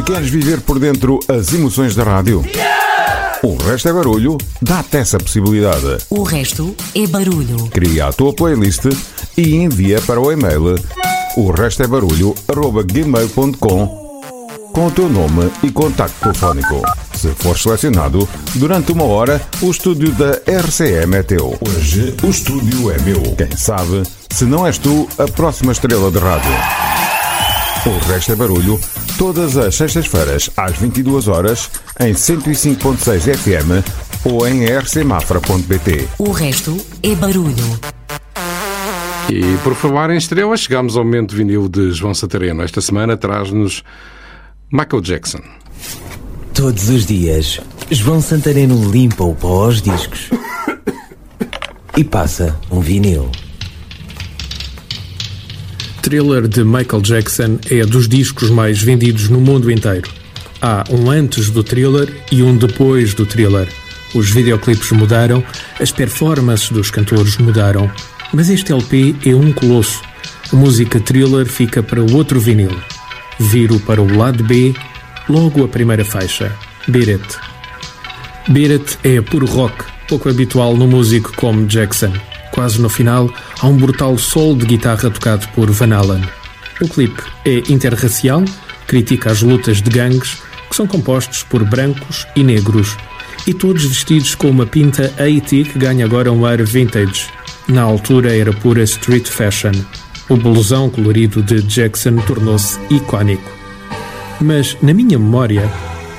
Queres 0.04 0.30
viver 0.30 0.62
por 0.62 0.80
dentro 0.80 1.20
as 1.30 1.54
emoções 1.54 1.96
da 1.96 2.04
rádio? 2.04 2.44
O 3.44 3.56
resto 3.58 3.90
é 3.90 3.94
barulho, 3.94 4.38
dá-te 4.62 4.98
essa 4.98 5.18
possibilidade. 5.18 5.98
O 6.10 6.24
resto 6.24 6.76
é 6.94 7.06
barulho. 7.08 7.68
Cria 7.70 8.08
a 8.08 8.14
tua 8.14 8.34
playlist 8.34 8.86
e 9.38 9.56
envia 9.56 10.02
para 10.02 10.20
o 10.20 10.32
e-mail 10.32 10.76
o 11.38 11.52
resto 11.52 11.84
é 11.84 11.88
barulho 11.88 12.34
gmail.com 12.86 14.06
com 14.72 14.88
o 14.88 14.92
teu 14.92 15.10
nome 15.10 15.52
e 15.64 15.70
contacto 15.70 16.20
telefónico. 16.20 16.82
Se 17.14 17.28
for 17.36 17.58
selecionado, 17.58 18.28
durante 18.56 18.92
uma 18.94 19.04
hora, 19.04 19.42
o 19.62 19.70
estúdio 19.70 20.12
da 20.14 20.32
RCM 20.46 21.16
é 21.16 21.24
teu. 21.24 21.58
Hoje 21.62 22.16
o 22.24 22.30
estúdio 22.30 22.92
é 22.92 23.00
meu. 23.00 23.22
Quem 23.36 23.56
sabe, 23.56 24.04
se 24.30 24.46
não 24.46 24.66
és 24.66 24.78
tu, 24.78 25.08
a 25.18 25.26
próxima 25.30 25.74
estrela 25.74 26.10
de 26.10 26.20
rádio. 26.20 27.05
O 27.86 28.00
resto 28.00 28.32
é 28.32 28.36
barulho, 28.36 28.80
todas 29.16 29.56
as 29.58 29.76
sextas-feiras, 29.76 30.50
às 30.58 30.76
22 30.76 31.28
horas, 31.28 31.70
em 32.00 32.14
105.6 32.14 33.38
FM 33.38 34.26
ou 34.26 34.48
em 34.48 34.66
rcmafra.pt. 34.66 36.08
O 36.18 36.32
resto 36.32 36.84
é 37.04 37.14
barulho. 37.14 37.80
E 39.30 39.58
por 39.64 39.76
falar 39.76 40.10
em 40.10 40.18
estrelas, 40.18 40.62
chegamos 40.62 40.98
ao 40.98 41.04
momento 41.04 41.36
vinil 41.36 41.70
de 41.70 41.92
João 41.92 42.16
Santareno. 42.16 42.64
Esta 42.64 42.82
semana 42.82 43.16
traz-nos 43.16 43.84
Michael 44.72 45.02
Jackson. 45.02 45.42
Todos 46.56 46.90
os 46.90 47.06
dias, 47.06 47.60
João 47.92 48.20
Santareno 48.20 48.90
limpa 48.90 49.24
o 49.24 49.36
pó 49.36 49.66
aos 49.66 49.80
discos 49.80 50.32
e 51.96 52.04
passa 52.04 52.60
um 52.72 52.80
vinil. 52.80 53.30
Thriller 56.06 56.48
de 56.48 56.64
Michael 56.64 57.02
Jackson 57.02 57.58
é 57.68 57.84
dos 57.84 58.08
discos 58.08 58.52
mais 58.52 58.80
vendidos 58.80 59.28
no 59.28 59.42
mundo 59.42 59.72
inteiro. 59.72 60.08
Há 60.62 60.84
um 60.92 61.10
antes 61.10 61.50
do 61.50 61.64
thriller 61.64 62.16
e 62.32 62.44
um 62.44 62.56
depois 62.56 63.16
do 63.16 63.26
thriller. 63.26 63.68
Os 64.14 64.30
videoclipes 64.30 64.92
mudaram, 64.92 65.44
as 65.80 65.92
performances 65.92 66.70
dos 66.70 66.92
cantores 66.92 67.40
mudaram, 67.40 67.90
mas 68.32 68.52
este 68.52 68.72
LP 68.72 69.16
é 69.26 69.34
um 69.34 69.52
colosso. 69.52 70.00
A 70.54 70.56
música 70.56 71.00
thriller 71.00 71.48
fica 71.48 71.82
para 71.82 72.04
o 72.04 72.16
outro 72.16 72.40
vinil. 72.40 72.80
Viro 73.40 73.80
para 73.80 74.00
o 74.00 74.16
lado 74.16 74.44
B, 74.44 74.76
logo 75.28 75.66
a 75.66 75.68
primeira 75.68 76.06
faixa, 76.06 76.56
Beat 76.88 77.10
It. 78.70 78.98
É 79.04 79.20
puro 79.22 79.48
rock, 79.48 79.86
pouco 80.08 80.30
habitual 80.30 80.78
no 80.78 80.86
músico 80.86 81.34
como 81.36 81.66
Jackson. 81.66 82.14
Quase 82.56 82.82
no 82.82 82.88
final, 82.88 83.30
há 83.60 83.68
um 83.68 83.76
brutal 83.76 84.18
solo 84.18 84.56
de 84.56 84.66
guitarra 84.66 85.12
tocado 85.12 85.46
por 85.50 85.70
Van 85.72 85.94
Allen. 85.94 86.24
O 86.82 86.88
clipe 86.88 87.22
é 87.44 87.62
interracial, 87.70 88.46
critica 88.88 89.30
as 89.30 89.42
lutas 89.42 89.82
de 89.82 89.90
gangues, 89.90 90.42
que 90.70 90.76
são 90.76 90.88
compostos 90.88 91.44
por 91.44 91.66
brancos 91.66 92.26
e 92.34 92.44
negros, 92.44 92.96
e 93.46 93.54
todos 93.54 93.84
vestidos 93.84 94.36
com 94.36 94.50
uma 94.50 94.66
pinta 94.66 95.14
Haiti 95.20 95.66
que 95.66 95.78
ganha 95.78 96.06
agora 96.06 96.32
um 96.32 96.46
ar 96.46 96.64
vintage. 96.64 97.28
Na 97.68 97.82
altura 97.82 98.34
era 98.34 98.54
pura 98.54 98.84
street 98.84 99.28
fashion. 99.28 99.74
O 100.30 100.38
blusão 100.38 100.90
colorido 100.90 101.44
de 101.44 101.62
Jackson 101.62 102.16
tornou-se 102.26 102.80
icónico. 102.90 103.52
Mas, 104.40 104.78
na 104.82 104.94
minha 104.94 105.20
memória, 105.20 105.70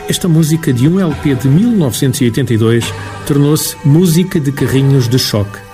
esta 0.07 0.29
música 0.29 0.71
de 0.71 0.87
um 0.87 1.01
LP 1.01 1.35
de 1.35 1.49
1982 1.49 2.85
tornou-se 3.27 3.75
música 3.87 4.39
de 4.39 4.53
carrinhos 4.53 5.09
de 5.09 5.19
choque. 5.19 5.67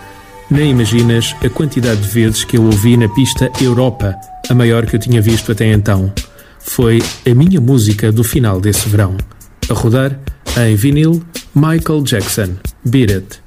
Nem 0.53 0.71
imaginas 0.71 1.35
a 1.43 1.49
quantidade 1.49 2.03
de 2.03 2.09
vezes 2.09 2.45
que 2.45 2.59
eu 2.59 2.65
ouvi 2.65 2.95
na 2.95 3.09
pista 3.09 3.51
Europa, 3.59 4.15
a 4.51 4.55
maior 4.55 4.85
que 4.85 4.97
eu 4.97 5.01
tinha 5.01 5.23
visto 5.23 5.51
até 5.51 5.73
então. 5.73 6.13
Foi 6.61 7.03
a 7.27 7.35
minha 7.35 7.59
música 7.59 8.13
do 8.13 8.23
final 8.23 8.61
desse 8.61 8.87
verão. 8.87 9.17
A 9.71 9.73
rodar, 9.73 10.21
em 10.59 10.77
vinil, 10.77 11.23
Michael 11.55 12.03
Jackson, 12.03 12.57
Beat 12.85 13.11
It. 13.11 13.41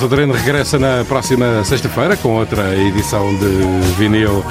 João 0.00 0.08
Santareno 0.08 0.32
regressa 0.32 0.78
na 0.78 1.04
próxima 1.04 1.62
sexta-feira 1.62 2.16
com 2.16 2.30
outra 2.30 2.74
edição 2.74 3.36
de 3.36 3.92
vinil. 3.98 4.42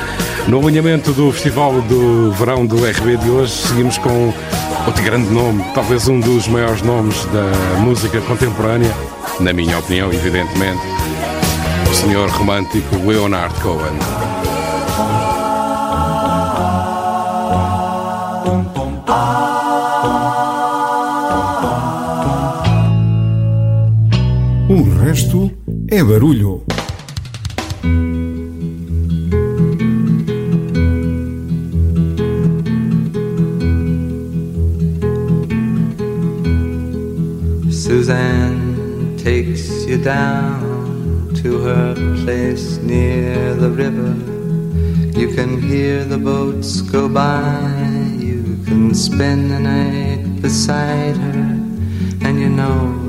No 0.47 0.61
alinhamento 0.61 1.11
do 1.11 1.31
Festival 1.31 1.81
do 1.81 2.31
Verão 2.33 2.67
do 2.67 2.75
RB 2.75 3.17
de 3.17 3.31
hoje, 3.31 3.53
seguimos 3.53 3.97
com 3.97 4.31
outro 4.85 5.03
grande 5.03 5.27
nome, 5.33 5.65
talvez 5.73 6.07
um 6.07 6.19
dos 6.19 6.47
maiores 6.47 6.83
nomes 6.83 7.25
da 7.25 7.79
música 7.79 8.21
contemporânea, 8.21 8.93
na 9.39 9.51
minha 9.51 9.79
opinião, 9.79 10.13
evidentemente, 10.13 10.81
o 11.89 11.95
senhor 11.95 12.29
romântico 12.29 12.95
Leonard 13.03 13.59
Cohen. 13.61 14.18
Resto 25.09 25.51
é 25.87 26.03
barulho. 26.03 26.63
Suzanne 37.71 39.17
takes 39.17 39.87
you 39.87 39.97
down 39.97 41.33
to 41.41 41.57
her 41.57 41.95
place 42.23 42.77
near 42.83 43.55
the 43.55 43.71
river. 43.71 44.13
You 45.17 45.33
can 45.33 45.59
hear 45.59 46.05
the 46.05 46.19
boats 46.19 46.81
go 46.81 47.09
by. 47.09 47.57
You 48.19 48.59
can 48.63 48.93
spend 48.93 49.49
the 49.49 49.59
night 49.59 50.39
beside 50.39 51.17
her. 51.17 51.57
And 52.21 52.39
you 52.39 52.49
know 52.49 53.08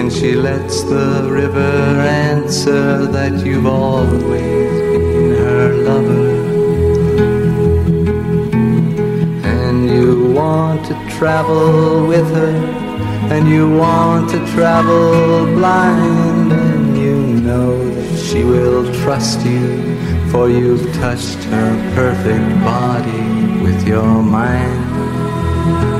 And 0.00 0.10
she 0.10 0.32
lets 0.34 0.82
the 0.82 1.28
river 1.30 1.60
answer 1.60 3.04
that 3.08 3.44
you've 3.44 3.66
always 3.66 4.72
been 4.94 5.36
her 5.36 5.74
lover. 5.88 6.30
And 9.44 9.90
you 9.90 10.32
want 10.32 10.86
to 10.86 10.94
travel 11.18 12.06
with 12.06 12.26
her, 12.34 12.56
and 13.30 13.46
you 13.46 13.76
want 13.76 14.30
to 14.30 14.38
travel 14.54 15.44
blind, 15.58 16.50
and 16.50 16.96
you 16.96 17.16
know 17.48 17.76
that 17.90 18.18
she 18.18 18.42
will 18.42 18.90
trust 19.02 19.44
you, 19.44 19.98
for 20.30 20.48
you've 20.48 20.94
touched 20.94 21.44
her 21.52 21.94
perfect 21.94 22.48
body 22.64 23.62
with 23.62 23.86
your 23.86 24.22
mind. 24.22 25.99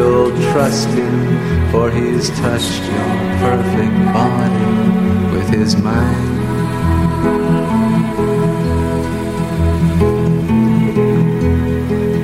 you'll 0.00 0.32
trust 0.52 0.88
him, 0.88 1.16
for 1.70 1.90
he's 1.90 2.30
touched 2.44 2.82
your 2.92 3.10
perfect 3.44 3.96
body 4.16 4.68
with 5.34 5.48
his 5.50 5.76
mind. 5.76 6.30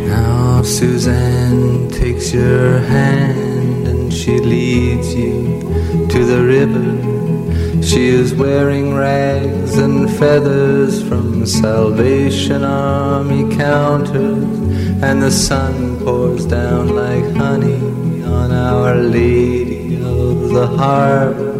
Now 0.09 0.63
Suzanne 0.63 1.91
takes 1.91 2.33
your 2.33 2.79
hand 2.79 3.89
and 3.89 4.13
she 4.13 4.39
leads 4.39 5.15
you 5.15 5.61
to 6.13 6.21
the 6.33 6.43
river. 6.57 6.89
She 7.83 8.07
is 8.07 8.35
wearing 8.35 8.95
rags 8.95 9.77
and 9.77 10.11
feathers 10.19 11.07
from 11.09 11.45
Salvation 11.45 12.65
Army 12.65 13.55
counters, 13.55 14.49
and 15.09 15.23
the 15.23 15.31
sun 15.31 15.96
pours 16.07 16.47
down 16.47 16.95
like 16.95 17.35
honey 17.35 18.23
on 18.23 18.53
Our 18.53 18.95
Lady 18.95 19.97
of 19.97 20.51
the 20.51 20.69
Harbor. 20.69 21.51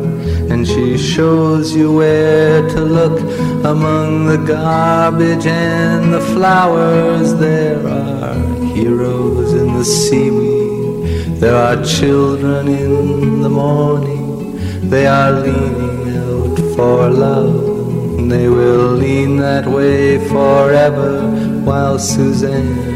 And 0.53 0.65
she 0.65 0.97
shows 0.97 1.75
you 1.75 1.93
where 1.93 2.63
to 2.63 2.81
look 2.81 3.19
among 3.65 4.27
the 4.27 4.37
garbage 4.37 5.47
and 5.47 6.15
the 6.15 6.21
flowers. 6.21 7.35
There 7.35 7.85
are 7.89 8.39
heroes 8.77 9.53
in 9.53 9.75
the 9.79 9.85
seaweed, 9.85 11.41
there 11.41 11.57
are 11.57 11.85
children 11.85 12.69
in 12.69 13.41
the 13.41 13.49
morning. 13.49 14.89
They 14.89 15.09
are 15.09 15.33
leaning 15.33 16.17
out 16.25 16.57
for 16.77 17.11
love. 17.11 18.29
They 18.29 18.49
will 18.49 18.93
lean 18.93 19.39
that 19.39 19.67
way 19.67 20.19
forever 20.29 21.11
while 21.65 21.99
Suzanne 21.99 22.96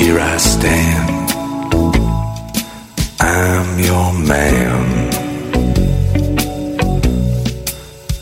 here 0.00 0.18
I 0.18 0.36
stand. 0.38 1.30
I'm 3.20 3.78
your 3.78 4.12
man. 4.32 5.10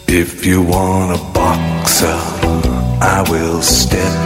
If 0.09 0.45
you 0.45 0.61
want 0.63 1.09
a 1.19 1.23
boxer, 1.33 2.21
I 3.17 3.25
will 3.31 3.63
step 3.63 4.17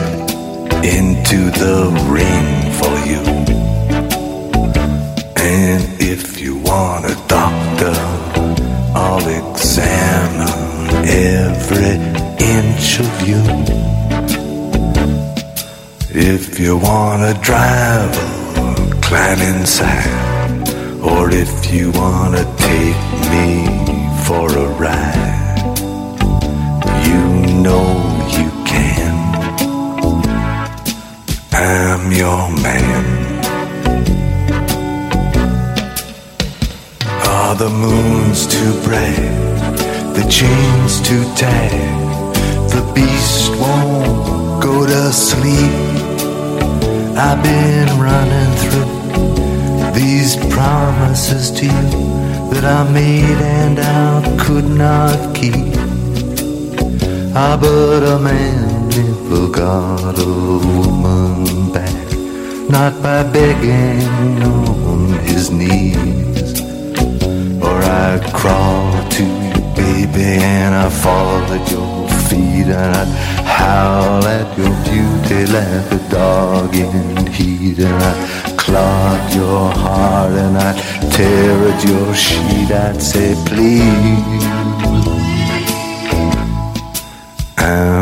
into 0.82 1.38
the 1.62 1.78
ring 2.16 2.48
for 2.80 2.94
you. 3.10 3.22
And 5.36 5.82
if 6.00 6.40
you 6.40 6.56
want 6.56 7.04
a 7.04 7.16
doctor, 7.28 7.96
I'll 8.94 9.28
examine 9.40 11.04
every 11.06 11.96
inch 12.56 13.00
of 13.00 13.28
you. 13.28 13.61
If 16.24 16.60
you 16.60 16.76
want 16.76 17.24
a 17.24 17.34
driver, 17.42 19.00
climb 19.00 19.40
inside. 19.40 20.06
Or 21.02 21.28
if 21.32 21.72
you 21.74 21.90
want 21.90 22.36
to 22.36 22.44
take 22.58 23.02
me 23.32 23.66
for 24.24 24.46
a 24.46 24.68
ride, 24.78 25.66
you 27.08 27.22
know 27.60 27.88
you 28.38 28.48
can. 28.70 29.14
I'm 31.52 32.12
your 32.12 32.50
man. 32.62 33.04
Are 37.26 37.56
the 37.56 37.68
moons 37.68 38.46
too 38.46 38.72
bright? 38.84 39.34
The 40.14 40.24
chains 40.30 41.00
too 41.00 41.24
tight? 41.34 42.30
The 42.70 42.92
beast 42.94 43.50
won't 43.60 44.62
go 44.62 44.86
to 44.86 45.12
sleep. 45.12 46.01
I've 47.14 47.42
been 47.42 48.00
running 48.00 48.52
through 48.56 49.92
these 49.92 50.36
promises 50.52 51.50
to 51.50 51.66
you 51.66 52.50
that 52.50 52.64
I 52.64 52.90
made 52.90 53.38
and 53.40 53.78
I 53.78 54.36
could 54.42 54.64
not 54.64 55.34
keep. 55.34 55.76
Ah, 57.34 57.58
but 57.60 58.02
a 58.02 58.18
man 58.18 58.88
never 58.88 59.48
got 59.50 60.18
a 60.18 60.32
woman 60.78 61.72
back, 61.72 62.18
not 62.70 63.02
by 63.02 63.22
begging 63.30 64.42
on 64.42 65.12
his 65.20 65.50
knees. 65.50 66.60
Or 67.62 67.76
I'd 67.82 68.24
crawl 68.32 69.08
to 69.10 69.22
you, 69.22 69.60
baby, 69.76 70.42
and 70.42 70.74
I'd 70.74 70.92
fall 70.92 71.42
at 71.52 71.70
your 71.70 72.08
feet, 72.28 72.68
and 72.68 72.96
I'd 72.96 73.41
howl 73.62 74.24
at 74.38 74.48
your 74.58 74.74
beauty 74.88 75.40
like 75.56 75.88
a 75.98 76.00
dog 76.10 76.74
in 76.74 77.26
heat, 77.36 77.78
and 77.78 78.02
I'd 78.10 78.58
clog 78.58 79.20
your 79.40 79.64
heart, 79.82 80.32
and 80.44 80.56
I'd 80.68 80.78
tear 81.14 81.56
at 81.70 81.80
your 81.90 82.10
sheet. 82.14 82.70
I'd 82.86 83.00
say, 83.10 83.34
please, 83.48 84.44
I'm 87.58 88.01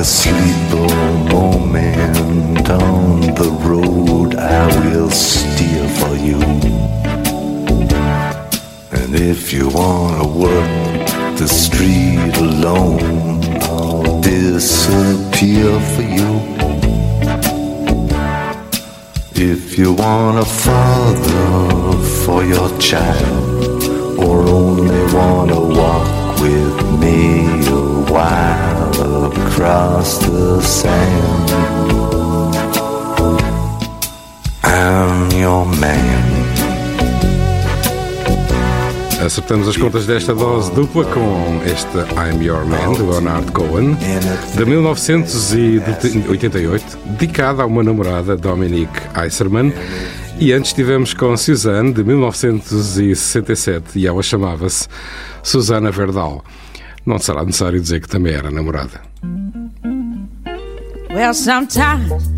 you 0.00 0.32
got 0.72 0.90
a 0.90 1.34
moment 1.34 2.70
on 2.70 3.20
the 3.20 3.50
road, 3.68 4.34
I 4.34 4.66
will 4.86 5.10
steer 5.10 5.86
for 5.98 6.14
you. 6.16 6.40
And 8.92 9.14
if 9.14 9.52
you 9.52 9.68
wanna 9.68 10.26
work 10.26 11.36
the 11.36 11.46
street 11.46 12.34
alone, 12.38 13.44
I'll 13.64 14.22
disappear 14.22 15.78
for 15.92 16.06
you. 16.18 16.32
If 19.34 19.76
you 19.76 19.92
want 19.92 20.38
a 20.38 20.46
father 20.46 21.98
for 22.24 22.42
your 22.42 22.70
child, 22.78 23.39
man. 35.76 36.00
Acertamos 39.24 39.68
as 39.68 39.76
contas 39.76 40.06
desta 40.06 40.34
dose 40.34 40.72
dupla 40.72 41.04
com 41.04 41.60
este 41.66 41.98
I'm 42.16 42.42
Your 42.42 42.64
Man, 42.64 42.94
do 42.94 43.10
Leonard 43.10 43.52
Cohen, 43.52 43.94
de 44.56 44.64
1988, 44.64 46.98
dedicada 47.04 47.62
a 47.62 47.66
uma 47.66 47.82
namorada, 47.82 48.34
Dominique 48.36 48.98
Eiserman. 49.14 49.74
E 50.38 50.54
antes 50.54 50.72
tivemos 50.72 51.12
com 51.12 51.36
Suzanne, 51.36 51.92
de 51.92 52.02
1967, 52.02 53.98
e 53.98 54.06
ela 54.06 54.22
chamava-se 54.22 54.88
Susana 55.42 55.90
Verdal. 55.90 56.42
Não 57.04 57.18
será 57.18 57.44
necessário 57.44 57.78
dizer 57.78 58.00
que 58.00 58.08
também 58.08 58.32
era 58.32 58.50
namorada. 58.50 59.02
Well, 61.12 61.34
sometimes 61.34 62.30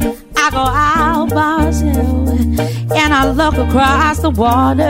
I 0.45 0.51
go 0.51 0.59
out 0.59 1.29
myself 1.33 2.29
and 2.97 3.15
I 3.15 3.31
look 3.31 3.55
across 3.55 4.19
the 4.19 4.31
water. 4.31 4.83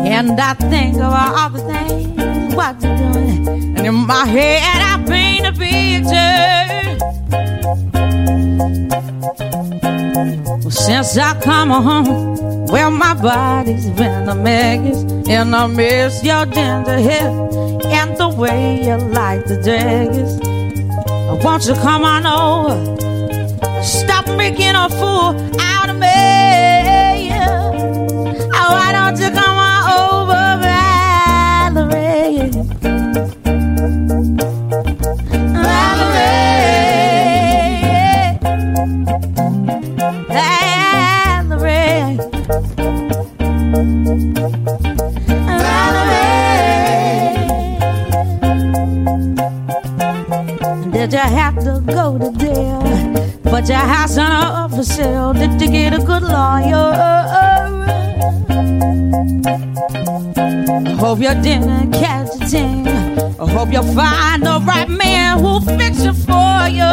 And 0.00 0.40
I 0.40 0.54
think 0.54 0.96
of 0.96 1.12
all 1.12 1.50
the 1.50 1.58
things 1.58 2.54
what 2.54 2.82
you're 2.82 2.96
doing. 2.96 3.76
And 3.76 3.86
in 3.86 3.94
my 3.94 4.24
head, 4.24 4.80
I 4.80 5.04
paint 5.06 5.44
a 5.44 5.52
picture. 5.52 6.96
Well, 10.62 10.70
since 10.70 11.18
I 11.18 11.38
come 11.42 11.68
home, 11.68 12.66
well, 12.68 12.90
my 12.90 13.12
body's 13.12 13.90
been 13.90 14.30
a 14.30 14.34
mess. 14.34 15.02
And 15.28 15.54
I 15.54 15.66
miss 15.66 16.24
your 16.24 16.46
ginger 16.46 16.98
hair 16.98 17.28
and 17.84 18.16
the 18.16 18.28
way 18.30 18.82
you 18.82 18.96
like 18.96 19.44
the 19.44 19.58
daggers. 19.58 20.53
Won't 21.42 21.66
you 21.66 21.74
come 21.74 22.04
on 22.04 22.24
over? 22.26 23.82
Stop 23.82 24.26
making 24.36 24.74
a 24.74 24.88
fool 24.88 25.34
out 25.60 25.90
of 25.90 25.96
me. 25.96 26.08
Oh, 28.56 28.70
why 28.72 28.92
don't 28.92 29.18
you 29.18 29.30
come 29.30 29.56
on 29.56 29.82
over, 30.00 30.58
Valerie? 30.64 32.50
Valerie. 35.64 36.14
But 53.64 53.70
your 53.70 53.78
house 53.78 54.18
on 54.18 54.70
for 54.72 54.82
sale. 54.82 55.32
Did 55.32 55.58
you 55.58 55.68
get 55.68 55.94
a 55.94 55.98
good 55.98 56.22
lawyer? 56.22 56.92
I 60.76 60.96
hope 60.98 61.20
you 61.20 61.34
didn't 61.42 61.92
catch 61.92 62.28
a 62.42 62.46
thing. 62.46 62.86
I 62.86 63.50
hope 63.50 63.72
you'll 63.72 63.94
find 63.94 64.42
the 64.42 64.60
right 64.66 64.90
man 64.90 65.38
who'll 65.38 65.62
fix 65.62 66.00
it 66.00 66.12
for 66.12 66.68
you. 66.68 66.92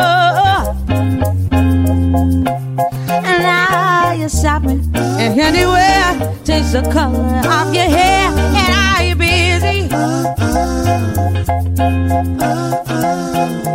And 3.09 3.43
now 3.43 4.13
you're 4.13 4.29
shopping 4.29 4.89
and 4.95 5.37
anywhere 5.41 6.37
change 6.45 6.71
the 6.71 6.89
color 6.89 7.41
of 7.49 7.75
your 7.75 7.83
hair. 7.83 8.80
Are 9.01 9.05
you 9.07 9.15
busy? 9.15 9.89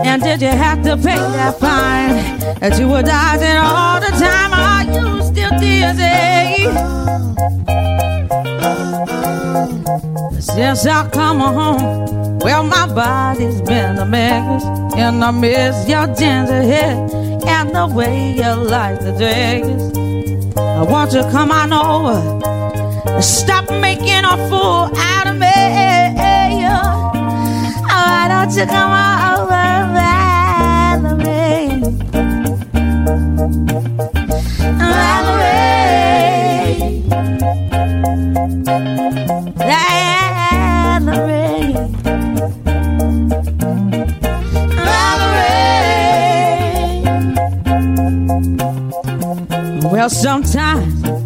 And 0.06 0.22
did 0.22 0.40
you 0.40 0.48
have 0.48 0.84
to 0.84 0.96
pay 0.96 1.16
that 1.16 1.58
fine 1.58 2.38
that 2.60 2.78
you 2.78 2.86
were 2.86 3.02
dodging 3.02 3.56
all 3.56 3.98
the 3.98 4.12
time? 4.22 4.52
Are 4.54 4.84
you 4.84 5.20
still 5.26 5.50
dizzy? 5.58 6.70
Since 10.40 10.86
I 10.86 11.08
come 11.10 11.40
home, 11.40 12.38
well, 12.38 12.62
my 12.62 12.86
body's 12.86 13.60
been 13.62 13.98
a 13.98 14.06
mess, 14.06 14.62
and 14.96 15.24
I 15.24 15.30
miss 15.32 15.88
your 15.88 16.06
ginger 16.06 16.62
hair 16.62 16.94
and 17.48 17.74
the 17.74 17.88
way 17.92 18.32
you 18.32 18.54
like 18.54 19.00
the 19.00 19.10
dress. 19.18 19.66
I 20.56 20.82
want 20.82 21.12
you 21.12 21.22
to 21.22 21.30
come 21.32 21.50
on 21.50 21.72
over, 21.72 22.38
stop 23.22 23.70
making 23.70 24.24
a 24.24 24.36
fool 24.48 24.90
out 24.96 25.26
of 25.26 25.36
me. 25.36 25.46
Why 27.88 28.28
don't 28.28 28.52
you 28.56 28.66
come 28.66 28.92
over, 28.92 29.66
Valerie? 29.96 31.80
Valerie. 34.78 35.76
Valerie. 40.76 41.72
Valerie. 45.38 45.80
Well, 49.92 50.10
sometimes 50.10 51.25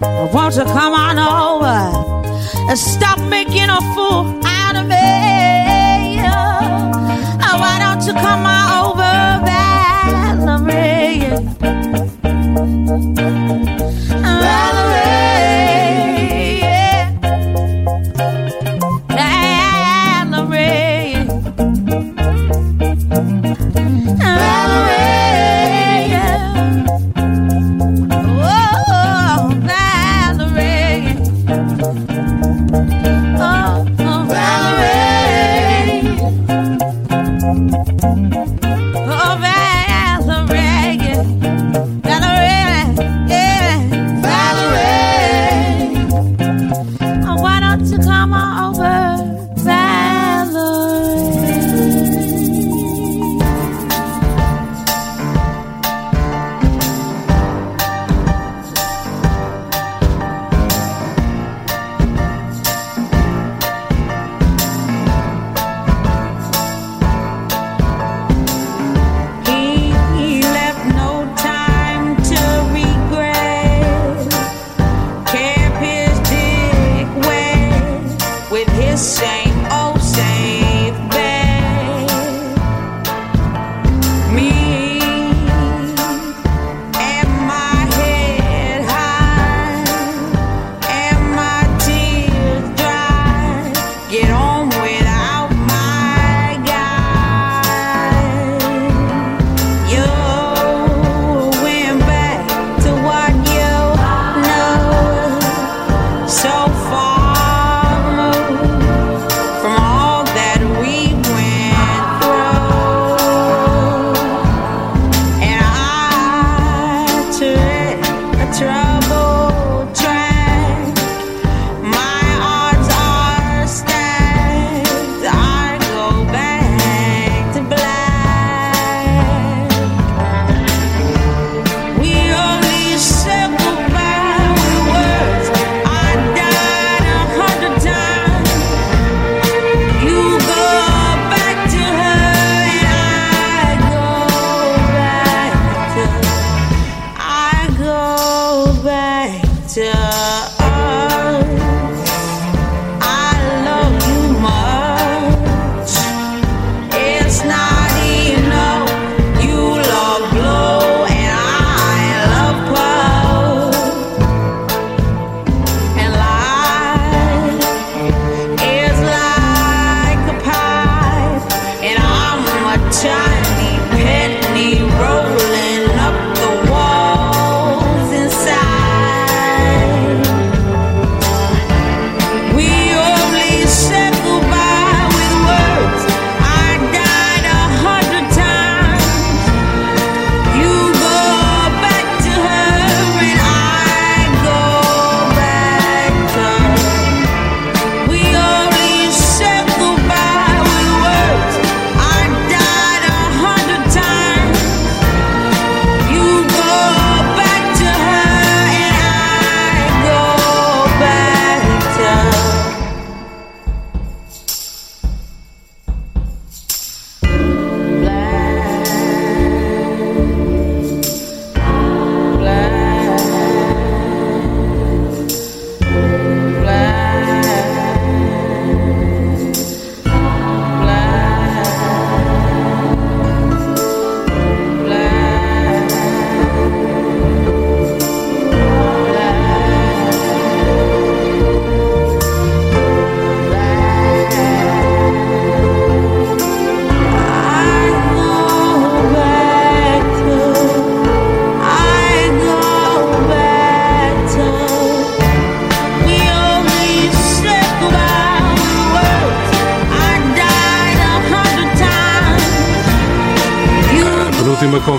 Won't 0.00 0.56
you 0.56 0.64
come 0.64 0.92
on 0.92 1.18
over 1.18 1.66
and 2.68 2.78
stop 2.78 3.18
making 3.28 3.68
a 3.70 3.80
fool 3.94 4.40
out 4.44 4.76
of 4.76 4.86
me? 4.88 6.18
Oh, 6.20 7.56
why 7.60 7.78
don't 7.78 8.04
you 8.06 8.12
come 8.12 8.44
on 8.44 8.90
over, 8.90 9.03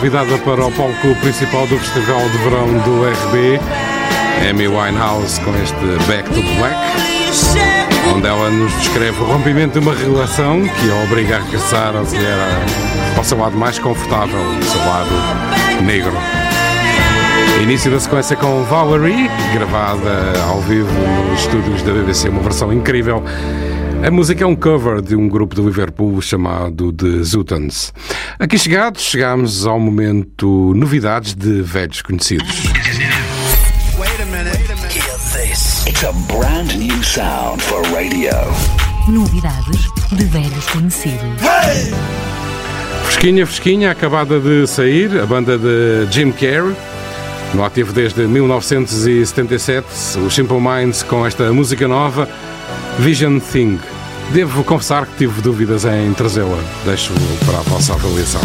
convidada 0.05 0.37
para 0.37 0.63
o 0.63 0.71
palco 0.71 1.15
principal 1.19 1.65
do 1.65 1.79
Festival 1.79 2.29
de 2.29 2.37
Verão 2.37 2.67
do 2.83 3.09
RB, 3.09 3.59
Amy 4.47 4.67
Winehouse, 4.67 5.41
com 5.41 5.49
este 5.55 5.73
Back 6.05 6.29
to 6.29 6.43
Black, 6.59 6.75
onde 8.13 8.27
ela 8.27 8.51
nos 8.51 8.71
descreve 8.73 9.19
o 9.19 9.25
rompimento 9.25 9.79
de 9.79 9.83
uma 9.83 9.95
relação 9.95 10.61
que 10.61 10.91
a 10.91 11.03
obriga 11.05 11.37
a 11.37 11.39
regressar 11.39 11.95
ao, 11.95 12.05
ao 13.17 13.23
seu 13.23 13.39
lado 13.39 13.57
mais 13.57 13.79
confortável, 13.79 14.39
o 14.39 14.63
seu 14.63 14.79
lado 14.81 15.83
negro. 15.83 16.13
Início 17.63 17.89
da 17.89 17.99
sequência 17.99 18.35
com 18.35 18.63
Valerie, 18.65 19.27
gravada 19.55 20.39
ao 20.47 20.61
vivo 20.61 20.93
nos 21.31 21.39
estúdios 21.39 21.81
da 21.81 21.91
BBC, 21.91 22.29
uma 22.29 22.43
versão 22.43 22.71
incrível 22.71 23.23
a 24.05 24.11
música 24.11 24.43
é 24.43 24.45
um 24.45 24.55
cover 24.55 25.01
de 25.01 25.15
um 25.15 25.27
grupo 25.27 25.55
de 25.55 25.61
Liverpool 25.63 26.21
chamado 26.21 26.93
The 26.93 27.23
Zutans. 27.23 27.91
Aqui 28.37 28.55
chegados, 28.55 29.01
chegamos 29.01 29.65
ao 29.65 29.79
momento 29.79 30.75
novidades 30.75 31.33
de 31.33 31.63
velhos 31.63 32.03
conhecidos. 32.03 32.47
Novidades 39.07 39.79
de 40.11 40.23
velhos 40.25 40.67
conhecidos. 40.67 41.41
Hey! 41.41 41.91
Fresquinha, 43.05 43.47
fresquinha, 43.47 43.89
acabada 43.89 44.39
de 44.39 44.67
sair, 44.67 45.19
a 45.19 45.25
banda 45.25 45.57
de 45.57 46.05
Jim 46.11 46.31
Carrey. 46.31 46.75
No 47.55 47.65
ativo 47.65 47.91
desde 47.91 48.27
1977, 48.27 49.87
o 50.19 50.29
Simple 50.29 50.59
Minds 50.59 51.01
com 51.01 51.25
esta 51.25 51.51
música 51.51 51.87
nova, 51.87 52.29
Vision 52.99 53.39
Thing. 53.39 53.79
Devo 54.31 54.63
confessar 54.63 55.05
que 55.05 55.17
tive 55.17 55.41
dúvidas 55.41 55.85
em 55.85 56.13
trazê-la. 56.13 56.57
Deixo 56.85 57.13
para 57.45 57.59
a 57.59 57.61
vossa 57.61 57.93
avaliação. 57.93 58.41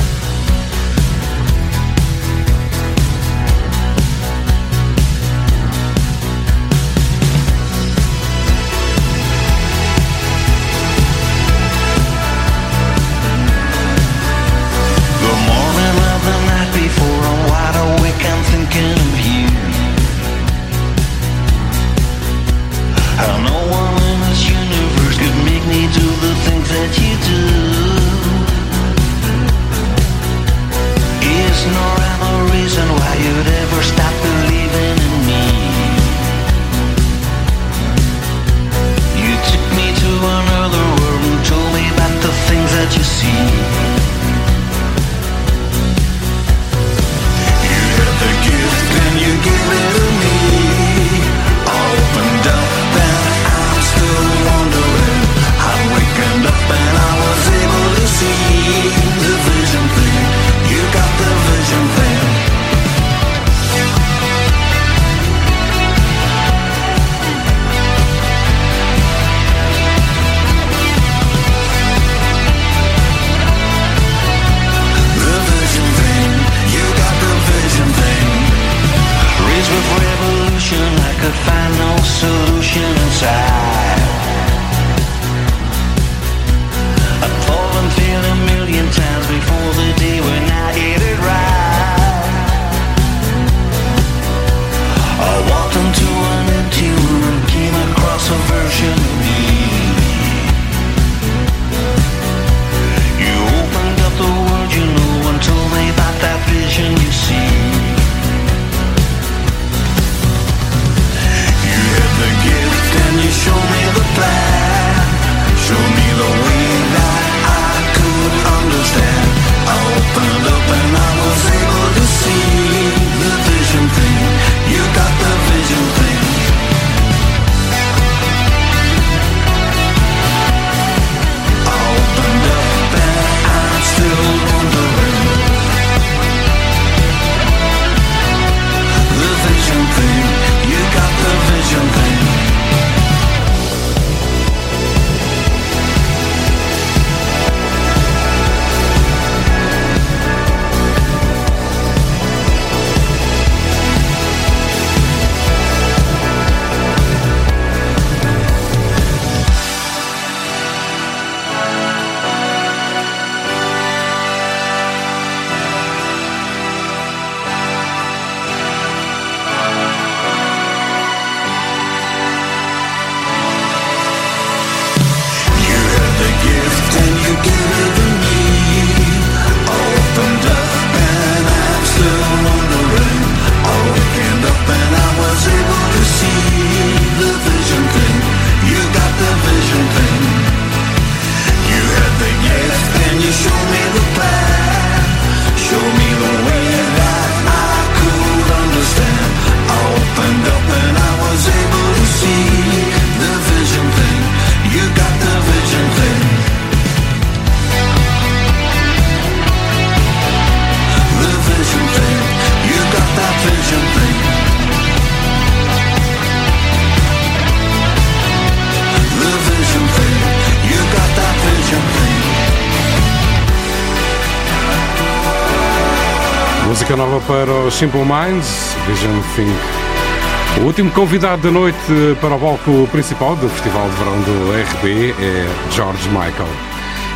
para 227.41 227.53
o 227.53 227.71
Simple 227.71 228.01
Minds, 228.01 228.77
Vision 228.87 229.19
Think. 229.35 230.61
O 230.61 230.67
último 230.67 230.91
convidado 230.91 231.41
da 231.41 231.51
noite 231.51 231.79
para 232.21 232.35
o 232.35 232.39
palco 232.39 232.87
principal 232.93 233.35
do 233.35 233.49
Festival 233.49 233.89
de 233.89 233.97
Verão 233.97 234.21
do 234.21 234.53
RB 234.53 235.15
é 235.19 235.73
George 235.75 236.07
Michael. 236.11 236.49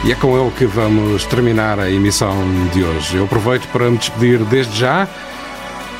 E 0.02 0.12
é 0.12 0.14
com 0.14 0.38
ele 0.40 0.50
que 0.52 0.64
vamos 0.64 1.26
terminar 1.26 1.78
a 1.78 1.90
emissão 1.90 2.34
de 2.72 2.82
hoje. 2.82 3.18
Eu 3.18 3.24
aproveito 3.24 3.66
para 3.68 3.90
me 3.90 3.98
despedir 3.98 4.38
desde 4.44 4.74
já. 4.78 5.06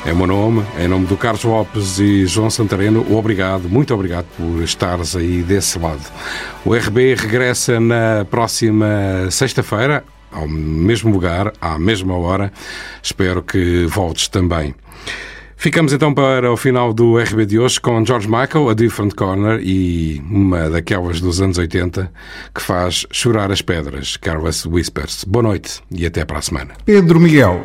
É 0.03 0.11
o 0.11 0.15
meu 0.15 0.25
nome, 0.25 0.65
é 0.79 0.85
em 0.85 0.87
nome 0.87 1.05
do 1.05 1.15
Carlos 1.15 1.43
Lopes 1.43 1.99
e 1.99 2.25
João 2.25 2.49
Santareno, 2.49 3.05
obrigado, 3.15 3.69
muito 3.69 3.93
obrigado 3.93 4.25
por 4.37 4.63
estares 4.63 5.15
aí 5.15 5.43
desse 5.43 5.77
lado. 5.77 6.01
O 6.63 6.73
RB 6.73 7.13
regressa 7.13 7.79
na 7.79 8.25
próxima 8.29 8.87
sexta-feira, 9.29 10.03
ao 10.35 10.47
mesmo 10.47 11.11
lugar, 11.11 11.53
à 11.61 11.79
mesma 11.79 12.17
hora. 12.17 12.51
Espero 13.01 13.41
que 13.41 13.85
voltes 13.85 14.27
também. 14.27 14.75
Ficamos 15.57 15.93
então 15.93 16.13
para 16.13 16.51
o 16.51 16.57
final 16.57 16.93
do 16.93 17.17
RB 17.17 17.45
de 17.45 17.57
hoje 17.57 17.79
com 17.79 18.05
George 18.05 18.27
Michael, 18.27 18.69
A 18.69 18.73
Different 18.73 19.15
Corner 19.15 19.59
e 19.63 20.21
uma 20.29 20.69
daquelas 20.69 21.21
dos 21.21 21.41
anos 21.41 21.57
80 21.57 22.11
que 22.53 22.61
faz 22.61 23.07
chorar 23.11 23.51
as 23.51 23.61
pedras, 23.61 24.17
Careless 24.17 24.67
Whispers. 24.67 25.23
Boa 25.23 25.43
noite 25.43 25.81
e 25.89 26.05
até 26.05 26.25
para 26.25 26.39
a 26.39 26.41
semana. 26.41 26.75
Pedro 26.85 27.19
Miguel. 27.19 27.63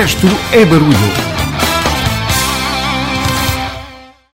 Resto 0.00 0.26
é 0.50 0.64
barulho. 0.64 1.09